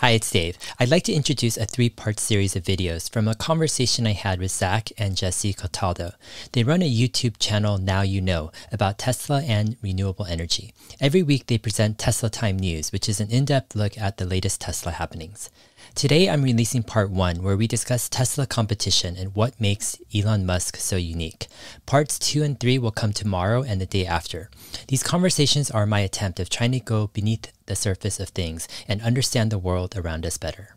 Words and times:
Hi, 0.00 0.10
it's 0.10 0.30
Dave. 0.30 0.56
I'd 0.78 0.90
like 0.90 1.02
to 1.04 1.12
introduce 1.12 1.56
a 1.56 1.66
three 1.66 1.88
part 1.88 2.20
series 2.20 2.54
of 2.54 2.62
videos 2.62 3.10
from 3.12 3.26
a 3.26 3.34
conversation 3.34 4.06
I 4.06 4.12
had 4.12 4.38
with 4.38 4.52
Zac 4.52 4.92
and 4.96 5.16
Jesse 5.16 5.52
Cataldo. 5.52 6.12
They 6.52 6.62
run 6.62 6.82
a 6.82 6.88
YouTube 6.88 7.40
channel, 7.40 7.78
Now 7.78 8.02
You 8.02 8.20
Know, 8.20 8.52
about 8.70 8.98
Tesla 8.98 9.42
and 9.42 9.76
renewable 9.82 10.26
energy. 10.26 10.72
Every 11.00 11.24
week 11.24 11.48
they 11.48 11.58
present 11.58 11.98
Tesla 11.98 12.30
Time 12.30 12.60
News, 12.60 12.92
which 12.92 13.08
is 13.08 13.18
an 13.18 13.28
in 13.30 13.44
depth 13.44 13.74
look 13.74 13.98
at 13.98 14.18
the 14.18 14.24
latest 14.24 14.60
Tesla 14.60 14.92
happenings. 14.92 15.50
Today 15.98 16.30
I'm 16.30 16.42
releasing 16.42 16.84
part 16.84 17.10
one, 17.10 17.42
where 17.42 17.56
we 17.56 17.66
discuss 17.66 18.08
Tesla 18.08 18.46
competition 18.46 19.16
and 19.16 19.34
what 19.34 19.60
makes 19.60 19.98
Elon 20.14 20.46
Musk 20.46 20.76
so 20.76 20.94
unique. 20.94 21.48
Parts 21.86 22.20
two 22.20 22.44
and 22.44 22.60
three 22.60 22.78
will 22.78 22.92
come 22.92 23.12
tomorrow 23.12 23.64
and 23.64 23.80
the 23.80 23.86
day 23.86 24.06
after. 24.06 24.48
These 24.86 25.02
conversations 25.02 25.72
are 25.72 25.86
my 25.86 25.98
attempt 25.98 26.38
of 26.38 26.48
trying 26.48 26.70
to 26.70 26.78
go 26.78 27.08
beneath 27.08 27.50
the 27.66 27.74
surface 27.74 28.20
of 28.20 28.28
things 28.28 28.68
and 28.86 29.02
understand 29.02 29.50
the 29.50 29.58
world 29.58 29.96
around 29.96 30.24
us 30.24 30.38
better. 30.38 30.72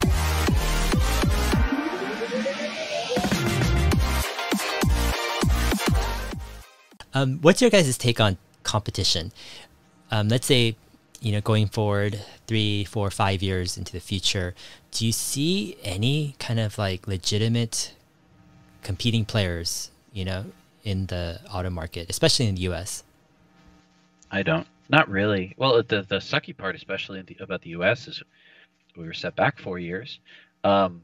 Um, 7.14 7.38
what's 7.44 7.62
your 7.62 7.70
guys' 7.70 7.96
take 7.96 8.20
on 8.20 8.40
competition? 8.64 9.32
Um, 10.10 10.30
let's 10.30 10.48
say 10.48 10.78
you 11.22 11.32
know, 11.32 11.42
going 11.42 11.68
forward 11.68 12.20
three, 12.48 12.84
four, 12.84 13.10
five 13.12 13.42
years 13.42 13.78
into 13.78 13.94
the 13.94 14.00
future, 14.00 14.56
do 14.92 15.06
you 15.06 15.12
see 15.12 15.78
any 15.84 16.36
kind 16.40 16.60
of 16.60 16.78
like 16.78 17.08
legitimate 17.08 17.94
competing 18.82 19.24
players, 19.24 19.92
you 20.12 20.26
know, 20.26 20.46
in 20.84 21.06
the 21.06 21.40
auto 21.54 21.70
market, 21.70 22.10
especially 22.10 22.48
in 22.48 22.56
the 22.56 22.62
U.S.? 22.62 23.04
I 24.32 24.44
don't. 24.44 24.68
Not 24.90 25.08
really. 25.10 25.54
Well, 25.58 25.82
the 25.84 26.02
the 26.02 26.18
sucky 26.18 26.58
part, 26.58 26.76
especially 26.76 27.22
the, 27.22 27.38
about 27.40 27.62
the 27.62 27.70
U.S., 27.72 28.08
is 28.08 28.22
we 28.98 29.06
were 29.06 29.14
set 29.14 29.36
back 29.36 29.60
four 29.60 29.80
years. 29.80 30.20
Um, 30.64 31.04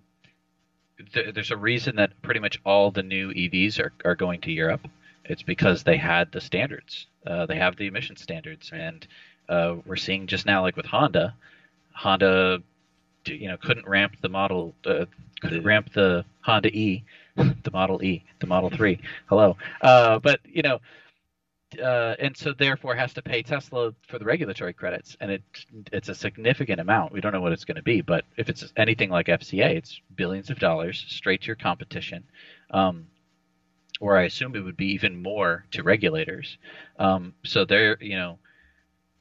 th- 1.13 1.33
there's 1.33 1.51
a 1.51 1.57
reason 1.57 1.95
that 1.95 2.21
pretty 2.21 2.39
much 2.39 2.59
all 2.65 2.91
the 2.91 3.03
new 3.03 3.31
EVs 3.31 3.79
are, 3.79 3.93
are 4.03 4.15
going 4.15 4.41
to 4.41 4.51
Europe. 4.51 4.87
It's 5.23 5.43
because 5.43 5.83
they 5.83 5.97
had 5.97 6.31
the 6.31 6.41
standards. 6.41 7.07
Uh, 7.25 7.45
they 7.45 7.57
have 7.57 7.77
the 7.77 7.87
emission 7.87 8.17
standards, 8.17 8.71
and 8.73 9.07
uh, 9.49 9.75
we're 9.85 9.95
seeing 9.95 10.27
just 10.27 10.45
now, 10.45 10.61
like 10.61 10.75
with 10.75 10.85
Honda, 10.85 11.35
Honda, 11.93 12.61
you 13.25 13.47
know, 13.47 13.57
couldn't 13.57 13.87
ramp 13.87 14.15
the 14.21 14.29
model, 14.29 14.73
uh, 14.85 15.05
couldn't 15.41 15.63
ramp 15.63 15.91
the 15.93 16.25
Honda 16.41 16.69
E, 16.69 17.03
the 17.35 17.71
Model 17.71 18.03
E, 18.03 18.23
the 18.39 18.47
Model 18.47 18.69
Three. 18.69 18.99
Hello, 19.27 19.57
uh, 19.81 20.19
but 20.19 20.39
you 20.45 20.61
know, 20.61 20.79
uh, 21.81 22.15
and 22.19 22.35
so 22.35 22.53
therefore 22.53 22.95
has 22.95 23.13
to 23.13 23.21
pay 23.21 23.43
Tesla 23.43 23.93
for 24.07 24.19
the 24.19 24.25
regulatory 24.25 24.73
credits, 24.73 25.17
and 25.19 25.31
it 25.31 25.43
it's 25.91 26.09
a 26.09 26.15
significant 26.15 26.79
amount. 26.79 27.11
We 27.11 27.21
don't 27.21 27.33
know 27.33 27.41
what 27.41 27.51
it's 27.51 27.65
going 27.65 27.77
to 27.77 27.83
be, 27.83 28.01
but 28.01 28.25
if 28.37 28.49
it's 28.49 28.71
anything 28.75 29.09
like 29.09 29.27
FCA, 29.27 29.75
it's 29.75 30.01
billions 30.15 30.49
of 30.49 30.59
dollars 30.59 31.05
straight 31.07 31.41
to 31.41 31.47
your 31.47 31.55
competition. 31.55 32.23
Um, 32.71 33.07
or 33.99 34.17
I 34.17 34.23
assume 34.23 34.55
it 34.55 34.61
would 34.63 34.77
be 34.77 34.93
even 34.93 35.21
more 35.21 35.65
to 35.71 35.83
regulators. 35.83 36.57
Um, 36.99 37.33
so 37.43 37.65
they're, 37.65 37.97
you 38.01 38.15
know, 38.15 38.37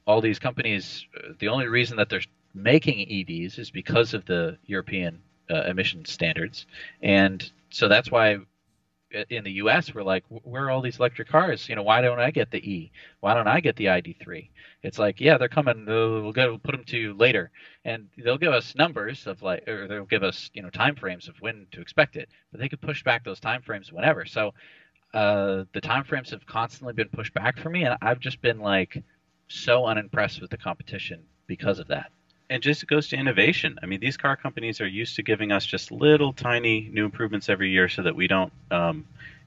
all 0.07 0.21
these 0.21 0.39
companies, 0.39 1.05
uh, 1.17 1.33
the 1.39 1.49
only 1.49 1.67
reason 1.67 1.97
that 1.97 2.09
they're 2.09 2.21
making 2.55 3.07
EVs 3.07 3.59
is 3.59 3.71
because 3.71 4.15
of 4.15 4.25
the 4.25 4.57
European 4.65 5.21
uh, 5.51 5.63
emission 5.63 6.05
standards, 6.05 6.65
and 7.03 7.51
so 7.69 7.87
that's 7.87 8.09
why 8.09 8.39
in 9.29 9.43
the 9.43 9.51
U.S. 9.53 9.93
we're 9.93 10.03
like, 10.03 10.23
where 10.29 10.65
are 10.65 10.71
all 10.71 10.81
these 10.81 10.99
electric 10.99 11.29
cars? 11.29 11.69
You 11.69 11.75
know, 11.75 11.83
why 11.83 12.01
don't 12.01 12.19
I 12.19 12.31
get 12.31 12.51
the 12.51 12.57
E? 12.57 12.91
Why 13.21 13.33
don't 13.33 13.47
I 13.47 13.59
get 13.61 13.75
the 13.77 13.85
ID3? 13.85 14.49
It's 14.83 14.99
like, 14.99 15.21
yeah, 15.21 15.37
they're 15.37 15.47
coming. 15.47 15.85
We'll 15.85 16.33
go 16.33 16.49
we'll 16.51 16.59
put 16.59 16.73
them 16.73 16.83
to 16.85 16.97
you 16.97 17.13
later, 17.13 17.51
and 17.85 18.07
they'll 18.17 18.37
give 18.37 18.53
us 18.53 18.75
numbers 18.75 19.25
of 19.27 19.41
like, 19.41 19.67
or 19.67 19.87
they'll 19.87 20.05
give 20.05 20.23
us 20.23 20.49
you 20.53 20.61
know 20.61 20.69
time 20.69 20.95
frames 20.95 21.27
of 21.27 21.35
when 21.41 21.67
to 21.71 21.81
expect 21.81 22.15
it, 22.15 22.29
but 22.51 22.59
they 22.59 22.69
could 22.69 22.81
push 22.81 23.03
back 23.03 23.23
those 23.23 23.39
time 23.39 23.61
frames 23.61 23.91
whenever. 23.91 24.25
So 24.25 24.53
uh, 25.13 25.63
the 25.73 25.81
time 25.81 26.03
frames 26.03 26.31
have 26.31 26.45
constantly 26.45 26.93
been 26.93 27.09
pushed 27.09 27.33
back 27.33 27.57
for 27.59 27.69
me, 27.69 27.83
and 27.85 27.97
I've 28.01 28.19
just 28.19 28.41
been 28.41 28.59
like 28.59 29.03
so 29.47 29.85
unimpressed 29.85 30.41
with 30.41 30.49
the 30.51 30.57
competition 30.57 31.21
because 31.47 31.79
of 31.79 31.87
that. 31.87 32.11
And 32.49 32.63
just 32.63 32.87
goes 32.87 33.09
to 33.09 33.17
innovation. 33.17 33.77
I 33.83 33.87
mean, 33.87 33.99
these 33.99 34.15
car 34.15 34.35
companies 34.37 34.79
are 34.79 34.87
used 34.87 35.15
to 35.17 35.23
giving 35.23 35.51
us 35.51 35.65
just 35.65 35.91
little 35.91 36.31
tiny 36.31 36.89
new 36.93 37.03
improvements 37.05 37.49
every 37.49 37.69
year 37.71 37.89
so 37.89 38.03
that 38.03 38.15
we 38.15 38.27
don't 38.27 38.53
um, 38.71 39.05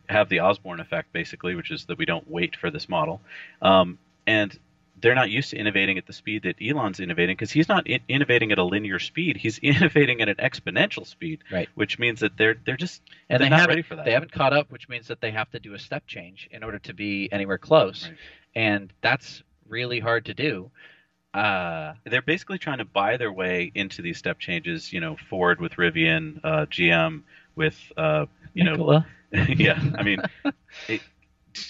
have 0.09 0.29
the 0.29 0.41
Osborne 0.41 0.81
effect, 0.81 1.13
basically, 1.13 1.55
which 1.55 1.71
is 1.71 1.87
that 1.87 1.97
we 1.97 2.05
don't 2.05 2.31
wait 2.31 2.57
for 2.57 2.71
this 2.71 2.89
model. 2.91 3.21
Um, 3.63 3.99
and 4.27 4.59
they're 5.01 5.15
not 5.15 5.31
used 5.31 5.49
to 5.51 5.57
innovating 5.57 5.97
at 5.97 6.07
the 6.07 6.13
speed 6.13 6.43
that 6.43 6.57
Elon's 6.61 7.01
innovating 7.01 7.35
because 7.35 7.51
he's 7.51 7.71
not 7.71 7.87
in- 7.87 8.03
innovating 8.07 8.53
at 8.53 8.59
a 8.59 8.65
linear 8.65 8.99
speed. 8.99 9.39
He's 9.39 9.59
innovating 9.63 10.21
at 10.21 10.29
an 10.29 10.35
exponential 10.37 11.07
speed, 11.07 11.39
right? 11.51 11.71
Which 11.75 11.99
means 11.99 12.21
that 12.21 12.37
they're 12.37 12.57
they're 12.67 12.77
just 12.77 13.01
and 13.31 13.41
they're 13.41 13.49
they 13.49 13.57
haven't 13.57 13.69
ready 13.71 13.83
for 13.83 13.97
that. 13.97 14.05
they 14.05 14.13
haven't 14.13 14.33
caught 14.33 14.53
up, 14.53 14.71
which 14.71 14.91
means 14.91 15.07
that 15.09 15.23
they 15.23 15.31
have 15.31 15.51
to 15.53 15.59
do 15.59 15.73
a 15.73 15.79
step 15.79 16.07
change 16.07 16.51
in 16.53 16.63
order 16.63 16.79
to 16.81 16.93
be 16.93 17.31
anywhere 17.33 17.57
close, 17.57 18.09
Right. 18.09 18.17
and 18.55 18.93
that's 19.01 19.43
really 19.71 20.01
hard 20.01 20.27
to 20.27 20.35
do. 20.35 20.71
Uh, 21.33 21.95
they're 22.05 22.23
basically 22.23 22.59
trying 22.59 22.79
to 22.79 22.85
buy 22.85 23.17
their 23.17 23.33
way 23.33 23.71
into 23.75 24.03
these 24.03 24.19
step 24.19 24.39
changes. 24.39 24.93
You 24.93 25.01
know, 25.01 25.17
Ford 25.29 25.61
with 25.61 25.73
Rivian, 25.73 26.41
uh, 26.45 26.67
GM 26.67 27.23
with 27.55 27.77
uh, 27.97 28.27
you 28.55 28.65
Nikola. 28.65 29.07
know, 29.33 29.45
yeah. 29.57 29.81
I 29.97 30.03
mean, 30.03 30.23
it, 30.89 31.03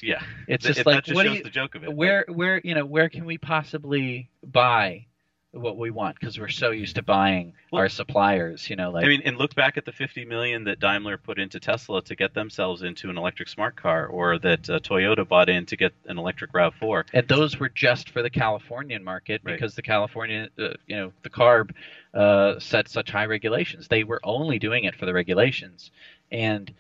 yeah. 0.03 0.23
It's 0.49 0.65
just 0.65 0.81
it- 0.81 0.87
like 0.87 1.05
just 1.05 1.15
what 1.15 1.25
do 1.25 1.33
you, 1.33 1.43
the 1.43 1.51
joke 1.51 1.75
of 1.75 1.85
it. 1.85 1.93
where 1.95 2.25
where 2.29 2.61
you 2.65 2.75
know 2.75 2.87
where 2.87 3.09
can 3.11 3.27
we 3.27 3.37
possibly 3.39 4.31
buy 4.43 5.07
what 5.53 5.77
we 5.77 5.91
want 5.91 6.19
because 6.19 6.39
we're 6.39 6.49
so 6.49 6.71
used 6.71 6.95
to 6.95 7.03
buying 7.03 7.53
Well, 7.73 7.83
our 7.83 7.89
suppliers. 7.89 8.71
You 8.71 8.77
know, 8.77 8.91
like 8.91 9.05
I 9.05 9.09
mean, 9.09 9.23
and 9.25 9.37
look 9.37 9.55
back 9.55 9.77
at 9.77 9.85
the 9.85 9.93
50 9.93 10.25
million 10.25 10.65
that 10.65 10.79
Daimler 10.79 11.17
put 11.17 11.39
into 11.41 11.59
Tesla 11.59 12.03
to 12.03 12.15
get 12.15 12.35
themselves 12.35 12.83
into 12.83 13.11
an 13.11 13.19
electric 13.19 13.49
smart 13.49 13.75
car, 13.75 14.07
or 14.07 14.39
that 14.39 14.71
uh, 14.71 14.79
Toyota 14.79 15.27
bought 15.27 15.49
in 15.49 15.67
to 15.67 15.77
get 15.77 15.93
an 16.07 16.19
electric 16.19 16.53
Rav4. 16.53 17.05
and 17.13 17.27
those 17.27 17.59
were 17.59 17.69
just 17.69 18.11
for 18.11 18.23
the 18.23 18.31
Californian 18.31 19.03
market 19.03 19.41
Right. 19.45 19.55
because 19.55 19.75
the 19.75 19.83
California, 19.83 20.49
uh, 20.59 20.69
you 20.87 20.97
know, 20.97 21.13
the 21.23 21.31
CARB 21.31 21.71
uh, 22.15 22.59
set 22.61 22.89
such 22.89 23.11
high 23.11 23.27
regulations. 23.27 23.89
They 23.89 24.05
were 24.05 24.21
only 24.23 24.59
doing 24.61 24.85
it 24.85 24.95
for 24.95 25.07
the 25.07 25.13
regulations, 25.15 25.91
and 26.31 26.73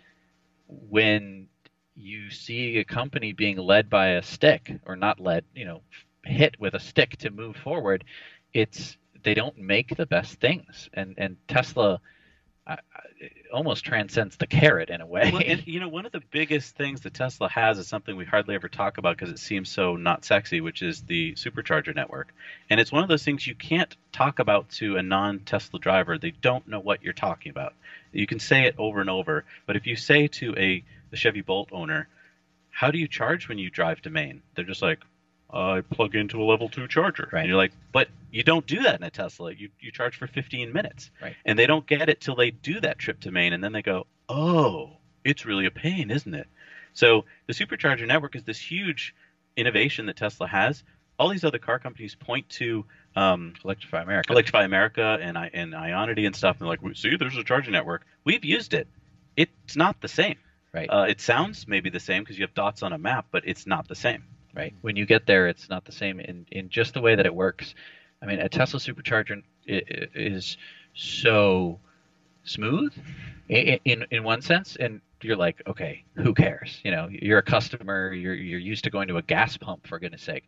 when 0.69 1.49
you 1.97 2.31
see 2.31 2.79
a 2.79 2.85
company 2.85 3.33
being 3.33 3.57
led 3.59 3.91
by 3.91 4.11
a 4.11 4.23
stick 4.23 4.73
or 4.87 4.95
not 4.97 5.19
led, 5.21 5.45
you 5.55 5.65
know, 5.65 5.83
hit 6.25 6.59
with 6.61 6.75
a 6.75 6.81
stick 6.81 7.17
to 7.19 7.31
move 7.31 7.57
forward, 7.57 8.05
it's 8.53 8.97
they 9.23 9.35
don't 9.35 9.59
make 9.59 9.97
the 9.97 10.07
best 10.07 10.41
things, 10.41 10.89
and 10.95 11.15
and 11.19 11.37
Tesla. 11.49 12.01
Uh, 12.67 12.77
almost 13.53 13.85
transcends 13.85 14.37
the 14.37 14.47
carrot 14.47 14.91
in 14.91 15.01
a 15.01 15.07
way. 15.07 15.31
Well, 15.33 15.43
and 15.45 15.63
you 15.67 15.81
know, 15.81 15.89
one 15.89 16.07
of 16.07 16.13
the 16.13 16.23
biggest 16.31 16.77
things 16.77 17.01
that 17.01 17.15
Tesla 17.15 17.49
has 17.49 17.79
is 17.79 17.89
something 17.89 18.17
we 18.17 18.25
hardly 18.25 18.55
ever 18.55 18.69
talk 18.69 18.99
about 18.99 19.17
because 19.17 19.33
it 19.33 19.39
seems 19.39 19.71
so 19.71 19.97
not 19.97 20.25
sexy, 20.25 20.61
which 20.61 20.83
is 20.83 21.03
the 21.03 21.33
supercharger 21.35 21.95
network. 21.95 22.33
And 22.69 22.79
it's 22.79 22.93
one 22.93 23.03
of 23.03 23.09
those 23.09 23.25
things 23.25 23.47
you 23.47 23.55
can't 23.55 23.97
talk 24.13 24.39
about 24.39 24.69
to 24.73 24.97
a 24.97 25.03
non-Tesla 25.03 25.81
driver. 25.81 26.19
They 26.19 26.31
don't 26.31 26.69
know 26.69 26.81
what 26.81 27.03
you're 27.03 27.13
talking 27.13 27.51
about. 27.51 27.75
You 28.13 28.27
can 28.27 28.39
say 28.39 28.67
it 28.67 28.75
over 28.79 29.01
and 29.01 29.11
over, 29.11 29.45
but 29.67 29.77
if 29.77 29.87
you 29.87 29.97
say 29.97 30.29
to 30.29 30.55
a 30.57 30.85
the 31.11 31.17
Chevy 31.17 31.41
Bolt 31.41 31.71
owner, 31.73 32.09
"How 32.71 32.91
do 32.91 32.99
you 32.99 33.09
charge 33.09 33.49
when 33.49 33.59
you 33.59 33.71
drive 33.71 34.01
to 34.03 34.11
Maine?" 34.11 34.43
They're 34.55 34.65
just 34.65 34.83
like, 34.83 35.01
"I 35.53 35.81
plug 35.83 36.15
into 36.15 36.43
a 36.43 36.45
level 36.45 36.69
two 36.69 36.87
charger." 36.89 37.29
Right. 37.33 37.41
And 37.41 37.49
you're 37.49 37.57
like, 37.57 37.73
"But 37.93 38.09
you 38.31 38.43
don't 38.43 38.67
do 38.67 38.83
that 38.83 38.97
in 38.97 39.03
a 39.03 39.11
Tesla. 39.11 39.53
You 39.53 39.71
you 39.81 39.91
charge 39.91 40.17
for 40.17 40.27
15 40.27 40.73
minutes." 40.73 41.11
Right. 41.21 41.37
And 41.45 41.59
they 41.59 41.67
don't 41.67 41.87
get 41.87 42.09
it 42.09 42.21
till 42.21 42.37
they 42.37 42.51
do 42.51 42.81
that 42.81 42.99
trip 42.99 43.21
to 43.21 43.31
Maine, 43.31 43.53
and 43.53 43.63
then 43.63 43.73
they 43.73 43.83
go, 43.83 44.07
"Oh, 44.29 44.97
it's 45.25 45.45
really 45.45 45.67
a 45.67 45.71
pain, 45.71 46.11
isn't 46.11 46.35
it?" 46.35 46.49
So 46.93 47.25
the 47.47 47.53
supercharger 47.53 48.07
network 48.07 48.37
is 48.37 48.43
this 48.45 48.59
huge 48.59 49.15
innovation 49.57 50.07
that 50.07 50.17
Tesla 50.17 50.47
has. 50.47 50.83
All 51.19 51.29
these 51.29 51.45
other 51.45 51.59
car 51.59 51.79
companies 51.79 52.15
point 52.15 52.49
to 52.51 52.85
um, 53.15 53.55
Electrify 53.65 54.03
America. 54.03 54.33
Electrify 54.33 54.65
America 54.65 55.19
and 55.21 55.37
I 55.37 55.51
and 55.53 55.73
Ionity 55.73 56.27
and 56.27 56.35
stuff, 56.35 56.57
and 56.61 56.63
they're 56.69 56.77
like, 56.77 56.97
"See, 56.97 57.17
there's 57.17 57.37
a 57.37 57.45
charging 57.45 57.73
network. 57.73 58.07
We've 58.25 58.45
used 58.45 58.75
it. 58.75 58.89
It's 59.37 59.77
not 59.77 60.01
the 60.01 60.09
same. 60.09 60.37
right. 60.73 60.89
Uh, 60.89 61.07
it 61.09 61.21
sounds 61.21 61.67
maybe 61.69 61.91
the 61.91 62.01
same 62.01 62.23
because 62.23 62.39
you 62.39 62.45
have 62.45 62.55
dots 62.55 62.83
on 62.83 62.93
a 62.93 62.99
map, 62.99 63.27
but 63.31 63.43
it's 63.47 63.67
not 63.67 63.89
the 63.89 63.95
same." 63.95 64.25
Right? 64.55 64.75
When 64.81 64.97
you 64.97 65.07
get 65.07 65.27
there, 65.27 65.49
it's 65.49 65.69
not 65.69 65.85
the 65.85 65.93
same 65.93 66.21
in, 66.21 66.47
in 66.51 66.69
just 66.69 66.95
the 66.95 67.01
way 67.01 67.15
that 67.15 67.27
it 67.27 67.35
works. 67.35 67.75
I 68.23 68.27
mean, 68.27 68.41
a 68.41 68.49
Tesla 68.49 68.79
supercharger 68.79 69.43
is 69.67 70.57
so 70.95 71.79
smooth 72.45 72.93
in 73.49 74.05
in 74.11 74.23
one 74.23 74.43
sense, 74.43 74.77
and 74.77 75.01
you're 75.23 75.37
like, 75.37 75.63
okay, 75.67 76.05
who 76.15 76.35
cares? 76.35 76.81
You 76.85 76.91
know, 76.91 77.09
you're 77.11 77.39
a 77.39 77.43
customer, 77.43 78.13
you're 78.13 78.35
you're 78.35 78.61
used 78.61 78.85
to 78.85 78.91
going 78.91 79.09
to 79.09 79.17
a 79.17 79.23
gas 79.23 79.57
pump 79.57 79.87
for 79.87 79.99
goodness 79.99 80.23
sake. 80.23 80.45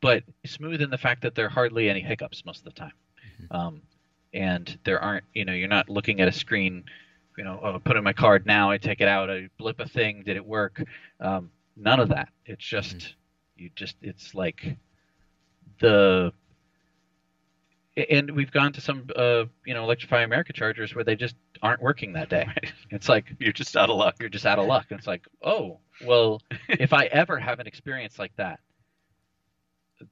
But 0.00 0.22
smooth 0.46 0.80
in 0.80 0.90
the 0.90 0.98
fact 0.98 1.22
that 1.22 1.34
there 1.34 1.46
are 1.46 1.50
hardly 1.50 1.90
any 1.90 2.00
hiccups 2.00 2.44
most 2.44 2.58
of 2.58 2.64
the 2.64 2.80
time, 2.80 2.92
um, 3.50 3.82
and 4.32 4.78
there 4.84 5.00
aren't. 5.00 5.24
You 5.34 5.44
know, 5.44 5.52
you're 5.52 5.68
not 5.68 5.88
looking 5.88 6.20
at 6.20 6.28
a 6.28 6.32
screen. 6.32 6.84
You 7.36 7.44
know, 7.44 7.60
oh, 7.62 7.74
I 7.74 7.78
put 7.78 7.96
in 7.96 8.02
my 8.02 8.12
card 8.12 8.46
now. 8.46 8.70
I 8.70 8.78
take 8.78 9.00
it 9.00 9.08
out. 9.08 9.30
I 9.30 9.48
blip 9.58 9.78
a 9.80 9.88
thing. 9.88 10.22
Did 10.24 10.36
it 10.36 10.44
work? 10.44 10.82
Um, 11.20 11.50
none 11.78 12.00
of 12.00 12.08
that. 12.10 12.28
It's 12.44 12.64
just 12.64 13.14
you 13.56 13.70
just 13.74 13.96
it's 14.02 14.34
like 14.34 14.76
the 15.80 16.32
and 18.10 18.30
we've 18.30 18.52
gone 18.52 18.72
to 18.72 18.80
some 18.80 19.06
uh, 19.16 19.44
you 19.66 19.74
know 19.74 19.82
electrify 19.82 20.22
america 20.22 20.52
chargers 20.52 20.94
where 20.94 21.02
they 21.04 21.16
just 21.16 21.34
aren't 21.62 21.82
working 21.82 22.12
that 22.12 22.28
day 22.28 22.44
Right. 22.46 22.72
it's 22.90 23.08
like 23.08 23.24
You're 23.40 23.52
just 23.52 23.76
out 23.76 23.90
of 23.90 23.96
luck. 23.96 24.16
you're 24.20 24.28
just 24.28 24.46
out 24.46 24.58
of 24.60 24.66
luck 24.66 24.86
it's 24.90 25.06
like 25.06 25.26
oh 25.42 25.80
well 26.06 26.40
if 26.68 26.92
i 26.92 27.06
ever 27.06 27.38
have 27.38 27.58
an 27.58 27.66
experience 27.66 28.18
like 28.18 28.32
that 28.36 28.60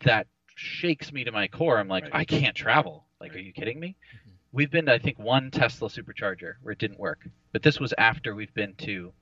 that 0.04 0.26
shakes 0.56 1.12
me 1.12 1.22
to 1.24 1.30
my 1.32 1.46
core 1.46 1.78
i'm 1.78 1.88
like 1.88 2.04
Right. 2.04 2.14
i 2.14 2.24
can't 2.24 2.56
travel 2.56 3.04
like 3.20 3.34
are 3.36 3.38
you 3.40 3.52
kidding 3.52 3.78
me 3.78 3.94
Mhm. 4.14 4.32
we've 4.52 4.70
been 4.70 4.86
to 4.86 4.92
i 4.94 4.98
think 4.98 5.18
one 5.18 5.50
tesla 5.52 5.88
supercharger 5.88 6.54
where 6.62 6.72
it 6.72 6.78
didn't 6.78 6.98
work 6.98 7.28
but 7.52 7.62
this 7.62 7.78
was 7.78 7.94
after 7.98 8.34
we've 8.34 8.54
been 8.54 8.74
to 8.78 9.12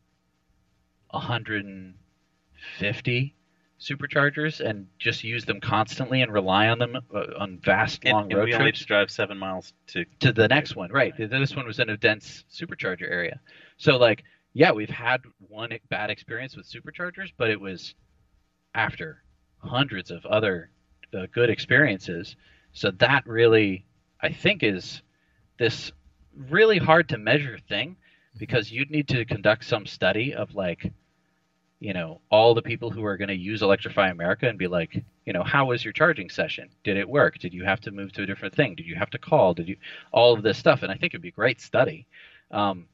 150 2.79 3.35
superchargers 3.81 4.61
and 4.61 4.87
just 4.99 5.25
use 5.25 5.45
them 5.45 5.61
constantly 5.61 6.23
and 6.23 6.33
rely 6.33 6.69
on 6.69 6.79
them 6.79 6.97
uh, 7.15 7.25
on 7.39 7.59
vast 7.59 8.05
long 8.05 8.25
and 8.25 8.35
road 8.35 8.45
we 8.47 8.55
only 8.55 8.65
trips 8.67 8.79
just 8.79 8.89
drive 8.89 9.11
seven 9.11 9.37
miles 9.37 9.73
to 9.89 10.05
to 10.21 10.33
the 10.33 10.49
next 10.49 10.77
one, 10.77 10.91
right? 10.91 11.13
This 11.19 11.55
one 11.55 11.67
was 11.67 11.81
in 11.81 11.91
a 11.91 11.97
dense 11.97 12.45
supercharger 12.51 13.11
area. 13.11 13.41
So 13.77 13.97
like, 13.97 14.25
yeah, 14.55 14.73
we've 14.73 14.89
had 14.89 15.23
one 15.49 15.71
bad 15.91 16.11
experience 16.11 16.57
with 16.57 16.67
superchargers, 16.67 17.33
but 17.37 17.51
it 17.51 17.61
was 17.61 17.95
after 18.75 19.23
hundreds 19.59 20.11
of 20.11 20.25
other 20.27 20.71
uh, 21.13 21.27
good 21.33 21.51
experiences. 21.51 22.37
So 22.73 22.91
that 22.93 23.27
really, 23.27 23.85
I 24.21 24.33
think, 24.33 24.63
is 24.63 25.03
this 25.59 25.93
really 26.37 26.79
hard 26.79 27.09
to 27.11 27.19
measure 27.19 27.59
thing 27.69 27.97
because 28.39 28.71
you'd 28.71 28.91
need 28.91 29.09
to 29.09 29.25
conduct 29.25 29.65
some 29.65 29.87
study 29.87 30.35
of 30.35 30.55
like, 30.55 30.91
you 31.81 31.93
know, 31.93 32.21
all 32.31 32.55
the 32.55 32.63
people 32.63 32.91
who 32.91 33.05
are 33.05 33.17
going 33.17 33.29
to 33.29 33.35
use 33.35 33.63
Electrify 33.63 34.09
America 34.09 34.49
and 34.49 34.59
be 34.59 34.67
like, 34.67 35.05
you 35.27 35.33
know, 35.33 35.43
how 35.43 35.67
was 35.67 35.85
your 35.85 35.93
charging 35.93 36.31
session? 36.31 36.69
Did 36.83 36.97
it 36.97 37.09
work? 37.09 37.39
Did 37.39 37.53
you 37.53 37.65
have 37.65 37.81
to 37.83 37.91
move 37.91 38.13
to 38.13 38.23
a 38.23 38.27
different 38.27 38.55
thing? 38.55 38.75
Did 38.75 38.87
you 38.87 38.95
have 38.95 39.11
to 39.11 39.19
call? 39.19 39.55
Did 39.55 39.69
you 39.69 39.77
all 40.13 40.33
of 40.33 40.43
this 40.43 40.59
stuff? 40.59 40.83
And 40.83 40.91
I 40.91 40.95
think 40.95 41.13
it'd 41.13 41.23
be 41.23 41.29
a 41.29 41.33
great 41.33 41.61
study. 41.61 42.07
Um, 42.51 42.87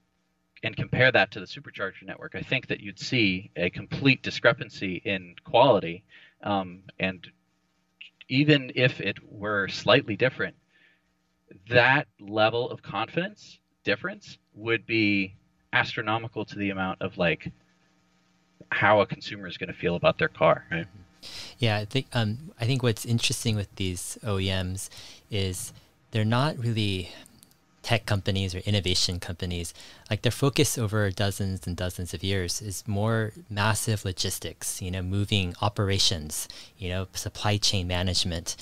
and 0.62 0.76
compare 0.76 1.10
that 1.10 1.30
to 1.32 1.40
the 1.40 1.46
supercharger 1.46 2.02
network, 2.04 2.34
I 2.34 2.42
think 2.42 2.66
that 2.68 2.80
you'd 2.80 2.98
see 2.98 3.50
a 3.56 3.70
complete 3.70 4.22
discrepancy 4.22 5.00
in 5.04 5.34
quality. 5.44 6.04
Um, 6.42 6.82
and 6.98 7.26
even 8.28 8.72
if 8.74 9.00
it 9.00 9.18
were 9.26 9.68
slightly 9.68 10.16
different, 10.16 10.56
that 11.68 12.08
level 12.20 12.70
of 12.70 12.82
confidence 12.82 13.58
difference 13.84 14.38
would 14.54 14.86
be 14.86 15.34
astronomical 15.72 16.44
to 16.44 16.58
the 16.58 16.70
amount 16.70 17.00
of 17.00 17.16
like 17.16 17.50
how 18.70 19.00
a 19.00 19.06
consumer 19.06 19.46
is 19.46 19.56
going 19.56 19.68
to 19.68 19.78
feel 19.78 19.96
about 19.96 20.18
their 20.18 20.28
car. 20.28 20.64
Right? 20.70 20.86
Yeah, 21.58 21.76
I 21.78 21.84
think 21.84 22.06
um, 22.12 22.52
I 22.60 22.64
think 22.64 22.82
what's 22.82 23.04
interesting 23.04 23.56
with 23.56 23.74
these 23.76 24.18
OEMs 24.24 24.88
is 25.30 25.72
they're 26.10 26.24
not 26.24 26.58
really 26.58 27.10
tech 27.82 28.06
companies 28.06 28.54
or 28.54 28.58
innovation 28.58 29.18
companies. 29.20 29.72
Like 30.10 30.22
their 30.22 30.32
focus 30.32 30.78
over 30.78 31.10
dozens 31.10 31.66
and 31.66 31.76
dozens 31.76 32.12
of 32.14 32.22
years 32.22 32.60
is 32.60 32.86
more 32.86 33.32
massive 33.48 34.04
logistics. 34.04 34.80
You 34.80 34.90
know, 34.90 35.02
moving 35.02 35.54
operations. 35.60 36.48
You 36.78 36.88
know, 36.90 37.08
supply 37.14 37.56
chain 37.58 37.86
management. 37.86 38.56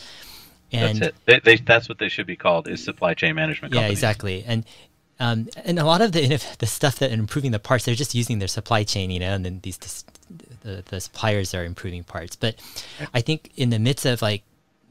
And 0.71 0.99
that's 0.99 1.09
it. 1.09 1.15
They, 1.25 1.41
they, 1.41 1.57
that's 1.63 1.89
what 1.89 1.99
they 1.99 2.09
should 2.09 2.27
be 2.27 2.37
called 2.37 2.69
is 2.69 2.85
supply 2.85 3.15
chain 3.15 3.35
management. 3.35 3.73
yeah, 3.73 3.89
exactly. 3.89 4.45
And 4.47 4.67
um, 5.21 5.49
and 5.65 5.79
a 5.79 5.85
lot 5.85 6.01
of 6.01 6.13
the 6.13 6.43
the 6.59 6.67
stuff 6.67 6.99
that 7.01 7.11
improving 7.11 7.51
the 7.51 7.59
parts, 7.59 7.85
they're 7.85 7.95
just 7.95 8.15
using 8.15 8.39
their 8.39 8.49
supply 8.49 8.85
chain, 8.85 9.11
you 9.11 9.21
know, 9.21 9.35
and 9.35 9.45
then 9.45 9.61
these 9.63 10.05
the, 10.63 10.83
the 10.87 11.01
suppliers 11.01 11.55
are 11.55 11.65
improving 11.65 12.05
parts. 12.05 12.37
But 12.37 12.57
I 13.15 13.21
think 13.21 13.51
in 13.57 13.71
the 13.71 13.79
midst 13.79 14.07
of 14.07 14.23
like 14.23 14.43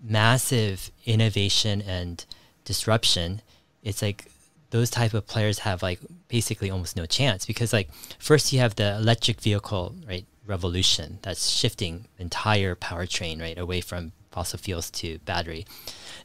massive 0.03 0.91
innovation 1.05 1.81
and 1.81 2.23
disruption, 2.65 3.41
it's 3.83 4.01
like 4.01 4.29
those 4.69 4.89
type 4.89 5.13
of 5.13 5.25
players 5.27 5.59
have 5.59 5.81
like 5.81 5.99
basically 6.27 6.69
almost 6.69 6.97
no 6.97 7.05
chance 7.05 7.45
because 7.45 7.71
like 7.71 7.89
first 8.19 8.51
you 8.51 8.59
have 8.59 8.75
the 8.75 8.95
electric 8.95 9.39
vehicle 9.39 9.95
right 10.07 10.25
revolution 10.45 11.19
that's 11.21 11.49
shifting 11.49 12.05
entire 12.19 12.75
powertrain 12.75 13.41
right 13.41 13.57
away 13.57 13.81
from 13.81 14.11
fossil 14.31 14.59
fuels 14.59 14.89
to 14.91 15.17
battery 15.19 15.65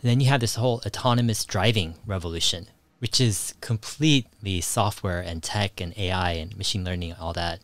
and 0.00 0.10
then 0.10 0.20
you 0.20 0.28
have 0.28 0.40
this 0.40 0.56
whole 0.56 0.80
autonomous 0.86 1.44
driving 1.44 1.94
revolution 2.06 2.66
which 3.02 3.20
is 3.20 3.54
completely 3.60 4.60
software 4.60 5.20
and 5.20 5.42
tech 5.42 5.80
and 5.80 5.92
ai 5.98 6.32
and 6.32 6.56
machine 6.56 6.84
learning 6.84 7.12
all 7.20 7.34
that 7.34 7.60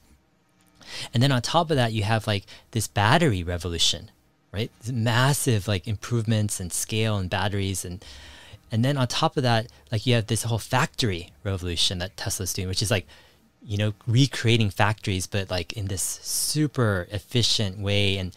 and 1.14 1.23
then 1.23 1.32
on 1.32 1.40
top 1.40 1.70
of 1.70 1.76
that 1.76 1.93
you 1.93 2.02
have 2.02 2.26
like 2.26 2.44
this 2.73 2.87
battery 2.87 3.43
revolution 3.43 4.11
right 4.52 4.70
This 4.81 4.93
massive 4.93 5.67
like 5.67 5.88
improvements 5.88 6.61
and 6.61 6.73
scale 6.73 7.17
and 7.17 7.31
batteries 7.31 7.85
and 7.85 8.05
and 8.70 8.85
then 8.85 8.96
on 8.96 9.06
top 9.06 9.37
of 9.37 9.43
that, 9.43 9.69
like 9.90 10.06
you 10.06 10.14
have 10.14 10.26
this 10.26 10.43
whole 10.43 10.58
factory 10.58 11.31
revolution 11.43 11.99
that 11.99 12.17
Tesla's 12.17 12.52
doing, 12.52 12.69
which 12.69 12.82
is 12.82 12.91
like, 12.91 13.06
you 13.62 13.79
know, 13.79 13.94
recreating 14.06 14.70
factories, 14.70 15.26
but 15.26 15.50
like 15.50 15.73
in 15.73 15.87
this 15.87 16.02
super 16.23 17.08
efficient 17.11 17.79
way. 17.79 18.19
And 18.19 18.32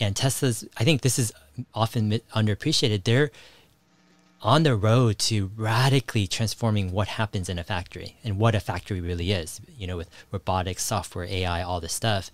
and 0.00 0.14
Tesla's, 0.16 0.66
I 0.76 0.84
think 0.84 1.02
this 1.02 1.18
is 1.18 1.32
often 1.74 2.10
underappreciated. 2.34 3.04
They're 3.04 3.30
on 4.42 4.62
the 4.62 4.76
road 4.76 5.18
to 5.18 5.50
radically 5.56 6.26
transforming 6.26 6.92
what 6.92 7.08
happens 7.08 7.48
in 7.48 7.58
a 7.58 7.64
factory 7.64 8.16
and 8.22 8.38
what 8.38 8.54
a 8.54 8.60
factory 8.60 9.00
really 9.00 9.32
is. 9.32 9.60
You 9.76 9.86
know, 9.86 9.96
with 9.96 10.10
robotics, 10.30 10.82
software, 10.82 11.24
AI, 11.24 11.62
all 11.62 11.80
this 11.80 11.92
stuff. 11.92 12.30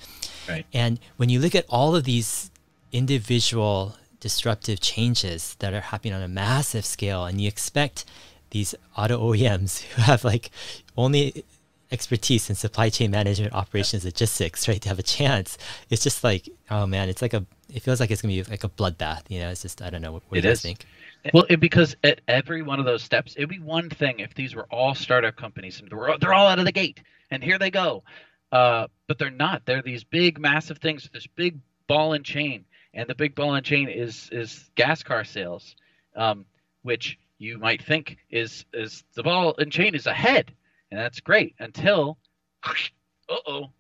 Right. 0.49 0.67
And 0.73 0.99
when 1.17 1.29
you 1.29 1.41
look 1.41 1.55
at 1.55 1.67
all 1.69 1.95
of 1.95 2.05
these 2.05 2.51
individual 2.93 3.97
disruptive 4.21 4.81
changes 4.81 5.57
that 5.59 5.75
are 5.75 5.81
happening 5.81 6.13
on 6.15 6.23
a 6.23 6.29
massive 6.29 6.85
scale, 6.85 7.25
and 7.25 7.41
you 7.41 7.49
expect 7.49 8.05
these 8.51 8.75
auto 8.97 9.19
OEMs 9.19 9.83
who 9.83 10.03
have 10.03 10.25
like 10.25 10.51
only 10.97 11.45
expertise 11.91 12.49
in 12.49 12.57
supply 12.57 12.89
chain 12.89 13.11
management, 13.11 13.53
operations, 13.53 14.05
logistics, 14.05 14.67
right, 14.67 14.81
to 14.81 14.89
have 14.89 14.99
a 14.99 15.03
chance, 15.03 15.59
it's 15.91 16.03
just 16.03 16.25
like, 16.25 16.49
oh 16.71 16.87
man, 16.87 17.09
it's 17.09 17.23
like 17.23 17.35
a, 17.35 17.45
it 17.73 17.83
feels 17.83 18.01
like 18.01 18.11
it's 18.11 18.23
gonna 18.23 18.33
be 18.33 18.43
like 18.45 18.65
a 18.65 18.69
bloodbath. 18.69 19.23
You 19.29 19.41
know, 19.41 19.51
it's 19.51 19.63
just 19.63 19.83
I 19.83 19.91
don't 19.91 20.03
know 20.03 20.13
what, 20.13 20.23
what 20.29 20.39
It 20.39 20.43
do 20.43 20.49
you 20.49 20.53
guys 20.53 20.63
think. 20.63 20.87
Well, 21.33 21.47
it, 21.49 21.61
because 21.61 21.97
at 22.03 22.21
every 22.27 22.63
one 22.63 22.81
of 22.81 22.85
those 22.85 23.03
steps, 23.03 23.35
it'd 23.37 23.49
be 23.49 23.61
one 23.61 23.91
thing 23.91 24.21
if 24.21 24.35
these 24.35 24.55
were 24.55 24.67
all 24.71 24.95
startup 24.95 25.37
companies 25.37 25.81
and 25.81 25.89
they're, 25.91 26.19
they're 26.19 26.35
all 26.35 26.49
out 26.49 26.59
of 26.59 26.65
the 26.65 26.73
gate 26.73 27.01
and 27.31 27.43
here 27.43 27.59
they 27.59 27.71
go. 27.71 28.05
Uh, 28.53 28.87
but 29.09 29.19
they're 29.19 29.31
not. 29.31 29.65
They're 29.65 29.83
these 29.83 30.05
big, 30.05 30.39
massive 30.39 30.79
things. 30.79 31.09
This 31.13 31.27
big 31.27 31.59
ball 31.87 32.13
and 32.13 32.25
chain, 32.25 32.67
and 32.93 33.09
the 33.09 33.15
big 33.15 33.35
ball 33.35 33.55
and 33.55 33.65
chain 33.65 33.89
is 33.89 34.29
is 34.31 34.71
gas 34.75 35.03
car 35.03 35.25
sales, 35.25 35.75
um, 36.15 36.45
which 36.83 37.19
you 37.39 37.59
might 37.59 37.83
think 37.83 38.19
is 38.31 38.67
is 38.75 39.05
the 39.15 39.23
ball 39.23 39.55
and 39.59 39.73
chain 39.73 39.95
is 39.95 40.07
ahead, 40.07 40.53
and 40.91 41.01
that's 41.01 41.21
great 41.21 41.55
until, 41.59 42.19
uh 42.65 43.37
oh, 43.47 43.71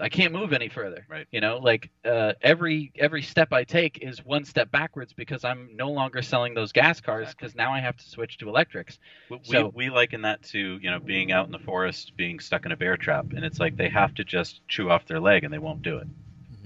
I 0.00 0.08
can't 0.08 0.32
move 0.32 0.52
any 0.52 0.68
further. 0.68 1.04
Right. 1.08 1.26
You 1.30 1.40
know, 1.40 1.58
like 1.58 1.90
uh, 2.04 2.32
every 2.42 2.90
every 2.96 3.22
step 3.22 3.52
I 3.52 3.64
take 3.64 3.98
is 4.02 4.24
one 4.24 4.44
step 4.44 4.70
backwards 4.70 5.12
because 5.12 5.44
I'm 5.44 5.68
no 5.74 5.90
longer 5.90 6.22
selling 6.22 6.54
those 6.54 6.72
gas 6.72 7.00
cars 7.00 7.28
because 7.30 7.54
now 7.54 7.72
I 7.72 7.80
have 7.80 7.96
to 7.98 8.08
switch 8.08 8.38
to 8.38 8.48
electrics. 8.48 8.98
We, 9.28 9.36
we- 9.38 9.44
So- 9.44 9.72
we 9.74 9.90
liken 9.90 10.22
that 10.22 10.42
to 10.44 10.78
you 10.82 10.90
know 10.90 10.98
being 11.00 11.32
out 11.32 11.46
in 11.46 11.52
the 11.52 11.58
forest, 11.58 12.16
being 12.16 12.40
stuck 12.40 12.64
in 12.66 12.72
a 12.72 12.76
bear 12.76 12.96
trap, 12.96 13.26
and 13.36 13.44
it's 13.44 13.60
like 13.60 13.76
they 13.76 13.88
have 13.90 14.14
to 14.14 14.24
just 14.24 14.66
chew 14.68 14.90
off 14.90 15.06
their 15.06 15.20
leg, 15.20 15.44
and 15.44 15.52
they 15.52 15.58
won't 15.58 15.82
do 15.82 15.98
it. 15.98 16.08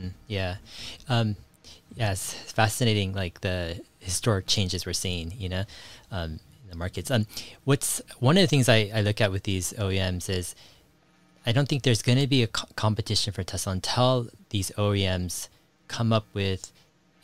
Mhm. 0.01 0.13
Yeah. 0.29 0.57
Um, 1.09 1.37
yeah, 1.97 2.15
fascinating, 2.15 3.13
like 3.15 3.41
the 3.41 3.81
historic 4.01 4.47
changes 4.47 4.85
we're 4.85 4.93
seeing, 4.93 5.33
you 5.39 5.49
know, 5.49 5.65
um, 6.11 6.41
in 6.65 6.71
the 6.71 6.77
markets. 6.77 7.11
Um, 7.11 7.27
what's 7.65 8.03
one 8.19 8.37
of 8.37 8.41
the 8.43 8.47
things 8.49 8.69
I, 8.69 8.91
I 8.95 9.01
look 9.01 9.21
at 9.21 9.31
with 9.31 9.45
these 9.45 9.73
OEMs 9.75 10.29
is 10.29 10.55
I 11.47 11.53
don't 11.53 11.69
think 11.69 11.83
there's 11.83 12.03
going 12.03 12.19
to 12.19 12.27
be 12.27 12.43
a 12.43 12.47
co- 12.47 12.69
competition 12.75 13.33
for 13.33 13.43
Tesla 13.43 13.73
until 13.73 14.29
these 14.51 14.71
OEMs 14.79 15.49
come 15.89 16.13
up 16.13 16.27
with 16.33 16.73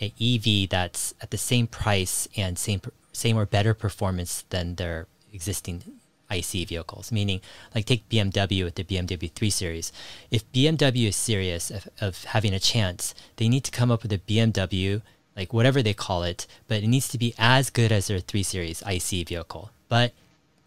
an 0.00 0.12
EV 0.20 0.68
that's 0.68 1.14
at 1.20 1.30
the 1.30 1.38
same 1.38 1.66
price 1.66 2.28
and 2.36 2.58
same 2.58 2.80
same 3.12 3.36
or 3.36 3.46
better 3.46 3.74
performance 3.74 4.44
than 4.50 4.76
their 4.76 5.06
existing 5.32 5.82
IC 6.30 6.68
vehicles. 6.68 7.10
Meaning, 7.10 7.40
like 7.74 7.86
take 7.86 8.08
BMW 8.08 8.64
with 8.64 8.76
the 8.76 8.84
BMW 8.84 9.30
3 9.32 9.50
Series. 9.50 9.92
If 10.30 10.50
BMW 10.52 11.08
is 11.08 11.16
serious 11.16 11.70
of, 11.70 11.88
of 12.00 12.24
having 12.24 12.54
a 12.54 12.60
chance, 12.60 13.14
they 13.36 13.48
need 13.48 13.64
to 13.64 13.70
come 13.70 13.90
up 13.90 14.02
with 14.02 14.12
a 14.12 14.18
BMW, 14.18 15.02
like 15.36 15.52
whatever 15.52 15.82
they 15.82 15.94
call 15.94 16.22
it, 16.22 16.46
but 16.68 16.82
it 16.82 16.86
needs 16.86 17.08
to 17.08 17.18
be 17.18 17.34
as 17.38 17.70
good 17.70 17.90
as 17.90 18.06
their 18.06 18.20
3 18.20 18.42
Series 18.42 18.82
IC 18.82 19.28
vehicle, 19.28 19.70
but 19.88 20.12